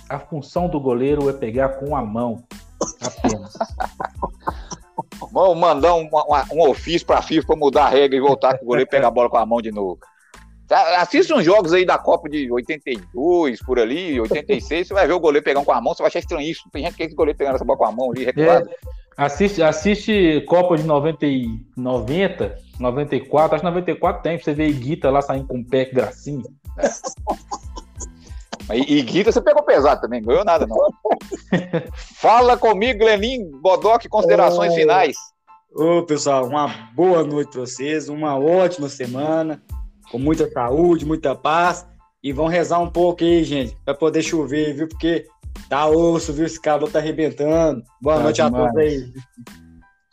a 0.10 0.18
função 0.18 0.68
do 0.68 0.80
goleiro 0.80 1.30
é 1.30 1.34
pegar 1.34 1.70
com 1.70 1.96
a 1.96 2.04
mão 2.04 2.44
apenas. 3.00 3.54
Vamos 5.32 5.58
mandar 5.60 5.94
um, 5.94 6.10
um 6.52 6.70
ofício 6.70 7.06
para 7.06 7.20
a 7.20 7.22
FIFA 7.22 7.56
mudar 7.56 7.86
a 7.86 7.90
regra 7.90 8.18
e 8.18 8.20
voltar 8.20 8.58
com 8.58 8.66
o 8.66 8.68
goleiro 8.68 8.90
pegar 8.90 9.10
a 9.10 9.12
bola 9.12 9.30
com 9.30 9.38
a 9.38 9.46
mão 9.46 9.62
de 9.62 9.72
novo. 9.72 10.00
Tá, 10.68 11.02
assista 11.02 11.34
uns 11.34 11.46
jogos 11.46 11.72
aí 11.72 11.86
da 11.86 11.98
Copa 11.98 12.28
de 12.28 12.52
82, 12.52 13.62
por 13.62 13.80
ali, 13.80 14.20
86, 14.20 14.88
você 14.88 14.94
vai 14.94 15.08
ver 15.08 15.14
o 15.14 15.20
goleiro 15.20 15.44
pegando 15.44 15.64
com 15.64 15.72
a 15.72 15.80
mão, 15.80 15.94
você 15.94 16.04
vai 16.04 16.10
achar 16.10 16.20
estranho 16.20 16.42
isso. 16.42 16.70
Tem 16.72 16.84
gente 16.84 16.92
que 16.92 16.98
quer 16.98 17.06
esse 17.06 17.16
goleiro 17.16 17.38
pegando 17.38 17.56
essa 17.56 17.64
bola 17.64 17.80
com 17.80 17.86
a 17.86 17.92
mão 17.92 18.12
ali, 18.12 18.26
recuado. 18.26 18.70
É, 18.70 18.76
assiste, 19.16 19.64
assiste 19.64 20.44
Copa 20.46 20.76
de 20.76 20.84
90, 20.84 21.26
90, 21.78 22.56
94, 22.82 23.56
acho 23.56 23.62
que 23.62 23.70
94 23.70 24.22
tem, 24.22 24.36
pra 24.36 24.44
você 24.44 24.54
ver 24.54 24.74
Guita 24.74 25.10
lá 25.10 25.22
saindo 25.22 25.48
com 25.48 25.60
o 25.60 25.66
pé 25.66 25.86
gracinho. 25.86 26.44
E, 28.74 28.98
e 29.00 29.02
Guita 29.04 29.32
você 29.32 29.40
pegou 29.40 29.64
pesado 29.64 30.02
também, 30.02 30.22
ganhou 30.22 30.44
nada, 30.44 30.68
não. 30.68 30.78
Fala 31.96 32.58
comigo, 32.58 33.06
Lenin 33.06 33.50
Bodoc, 33.62 34.06
considerações 34.10 34.74
finais. 34.76 35.16
Ô, 35.74 36.04
pessoal, 36.04 36.46
uma 36.46 36.68
boa 36.94 37.24
noite 37.24 37.52
para 37.52 37.62
vocês, 37.62 38.10
uma 38.10 38.38
ótima 38.38 38.90
semana, 38.90 39.64
com 40.12 40.20
muita 40.20 40.50
saúde, 40.50 41.06
muita 41.06 41.36
paz. 41.36 41.86
E 42.24 42.34
vão 42.34 42.48
rezar 42.48 42.80
um 42.80 42.90
pouco 42.90 43.24
aí, 43.24 43.44
gente, 43.44 43.76
para 43.86 43.94
poder 43.94 44.22
chover, 44.22 44.74
viu? 44.74 44.88
Porque 44.88 45.26
tá 45.70 45.88
osso, 45.88 46.34
viu? 46.34 46.46
Esse 46.46 46.60
calor 46.60 46.92
tá 46.92 47.00
arrebentando. 47.00 47.84
Boa 48.02 48.18
tá 48.18 48.24
noite 48.24 48.36
demais. 48.38 48.54
a 48.54 48.68
todos 48.68 48.78
aí. 48.78 49.14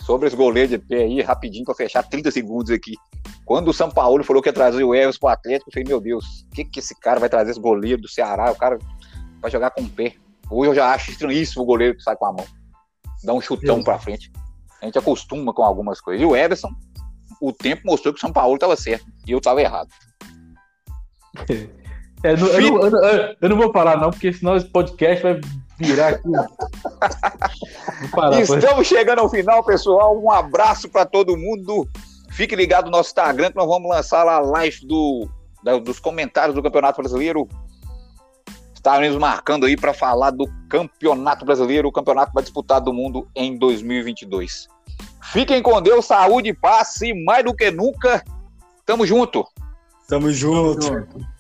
Sobre 0.03 0.29
os 0.29 0.35
goleiros 0.35 0.71
de 0.71 0.79
pé 0.79 1.05
aí, 1.05 1.23
rapidinho 1.23 1.65
para 1.65 1.75
fechar 1.75 2.03
30 2.03 2.31
segundos 2.31 2.71
aqui. 2.71 2.95
Quando 3.45 3.69
o 3.69 3.73
São 3.73 3.91
Paulo 3.91 4.23
falou 4.23 4.43
que 4.43 4.49
ia 4.49 4.53
trazer 4.53 4.85
o 4.85 4.95
Everson 4.95 5.19
pro 5.19 5.29
Atlético, 5.29 5.71
eu 5.71 5.73
falei, 5.73 5.89
meu 5.89 6.01
Deus, 6.01 6.43
o 6.43 6.51
que, 6.51 6.65
que 6.65 6.79
esse 6.79 6.99
cara 7.01 7.19
vai 7.19 7.29
trazer 7.29 7.53
esse 7.53 7.61
goleiro 7.61 8.03
do 8.03 8.09
Ceará? 8.09 8.53
O 8.53 8.57
cara 8.57 8.79
vai 9.41 9.51
jogar 9.51 9.71
com 9.71 9.83
o 9.83 9.89
pé. 9.89 10.15
Hoje 10.51 10.71
eu 10.71 10.75
já 10.75 10.93
acho 10.93 11.11
estranhíssimo 11.11 11.63
o 11.63 11.67
goleiro 11.67 11.97
que 11.97 12.03
sai 12.03 12.17
com 12.17 12.27
a 12.27 12.33
mão. 12.33 12.45
Dá 13.23 13.33
um 13.33 13.41
chutão 13.41 13.83
para 13.83 13.99
frente. 13.99 14.31
A 14.81 14.85
gente 14.85 14.99
acostuma 14.99 15.53
com 15.55 15.63
algumas 15.63 16.01
coisas. 16.01 16.23
E 16.23 16.27
o 16.27 16.37
Everson, 16.37 16.71
o 17.49 17.53
tempo 17.53 17.83
mostrou 17.85 18.13
que 18.13 18.19
o 18.19 18.21
São 18.21 18.33
Paulo 18.33 18.55
estava 18.55 18.77
certo 18.77 19.07
e 19.27 19.33
eu 19.33 19.39
estava 19.39 19.61
errado. 19.61 19.89
É, 22.25 22.33
eu, 22.33 22.39
não, 22.39 22.47
eu, 22.47 22.91
não, 22.91 23.01
eu, 23.41 23.49
não, 23.51 23.57
vou 23.57 23.73
falar, 23.73 23.99
não, 23.99 24.11
porque 24.11 24.33
senão 24.33 24.57
esse 24.57 24.67
podcast 24.67 25.23
vai 25.23 25.41
virar 25.79 26.09
aqui. 26.09 26.29
Parar, 28.15 28.41
Estamos 28.41 28.87
chegando 28.87 29.19
ao 29.19 29.29
final, 29.29 29.63
pessoal. 29.63 30.19
Um 30.19 30.31
abraço 30.31 30.89
para 30.89 31.05
todo 31.05 31.37
mundo. 31.37 31.87
Fique 32.31 32.57
ligado 32.57 32.87
no 32.87 32.93
nosso 32.93 33.11
Instagram 33.11 33.51
que 33.51 33.57
nós 33.57 33.69
vamos 33.69 33.91
lançar 33.91 34.25
lá 34.25 34.37
a 34.37 34.41
live 34.41 34.87
do, 34.87 35.29
da, 35.63 35.79
dos 35.79 36.01
comentários 36.01 36.55
do 36.55 36.63
Campeonato 36.63 37.01
Brasileiro. 37.03 37.49
Estaremos 38.73 39.19
marcando 39.19 39.67
aí 39.67 39.77
para 39.77 39.93
falar 39.93 40.31
do 40.31 40.47
Campeonato 40.69 41.45
Brasileiro, 41.45 41.89
o 41.89 41.93
campeonato 41.93 42.29
que 42.29 42.35
vai 42.35 42.43
disputar 42.43 42.81
do 42.81 42.93
mundo 42.93 43.29
em 43.35 43.59
2022. 43.59 44.69
Fiquem 45.33 45.63
com 45.63 45.81
Deus, 45.83 46.07
saúde 46.07 46.51
e 46.51 46.55
paz 46.55 47.01
e 47.03 47.13
mais 47.25 47.45
do 47.45 47.55
que 47.55 47.71
nunca, 47.71 48.25
tamo 48.87 49.07
junto. 49.07 49.45
Tamo 50.07 50.31
junto. 50.31 50.79
Tamo 50.81 51.01
junto. 51.01 51.34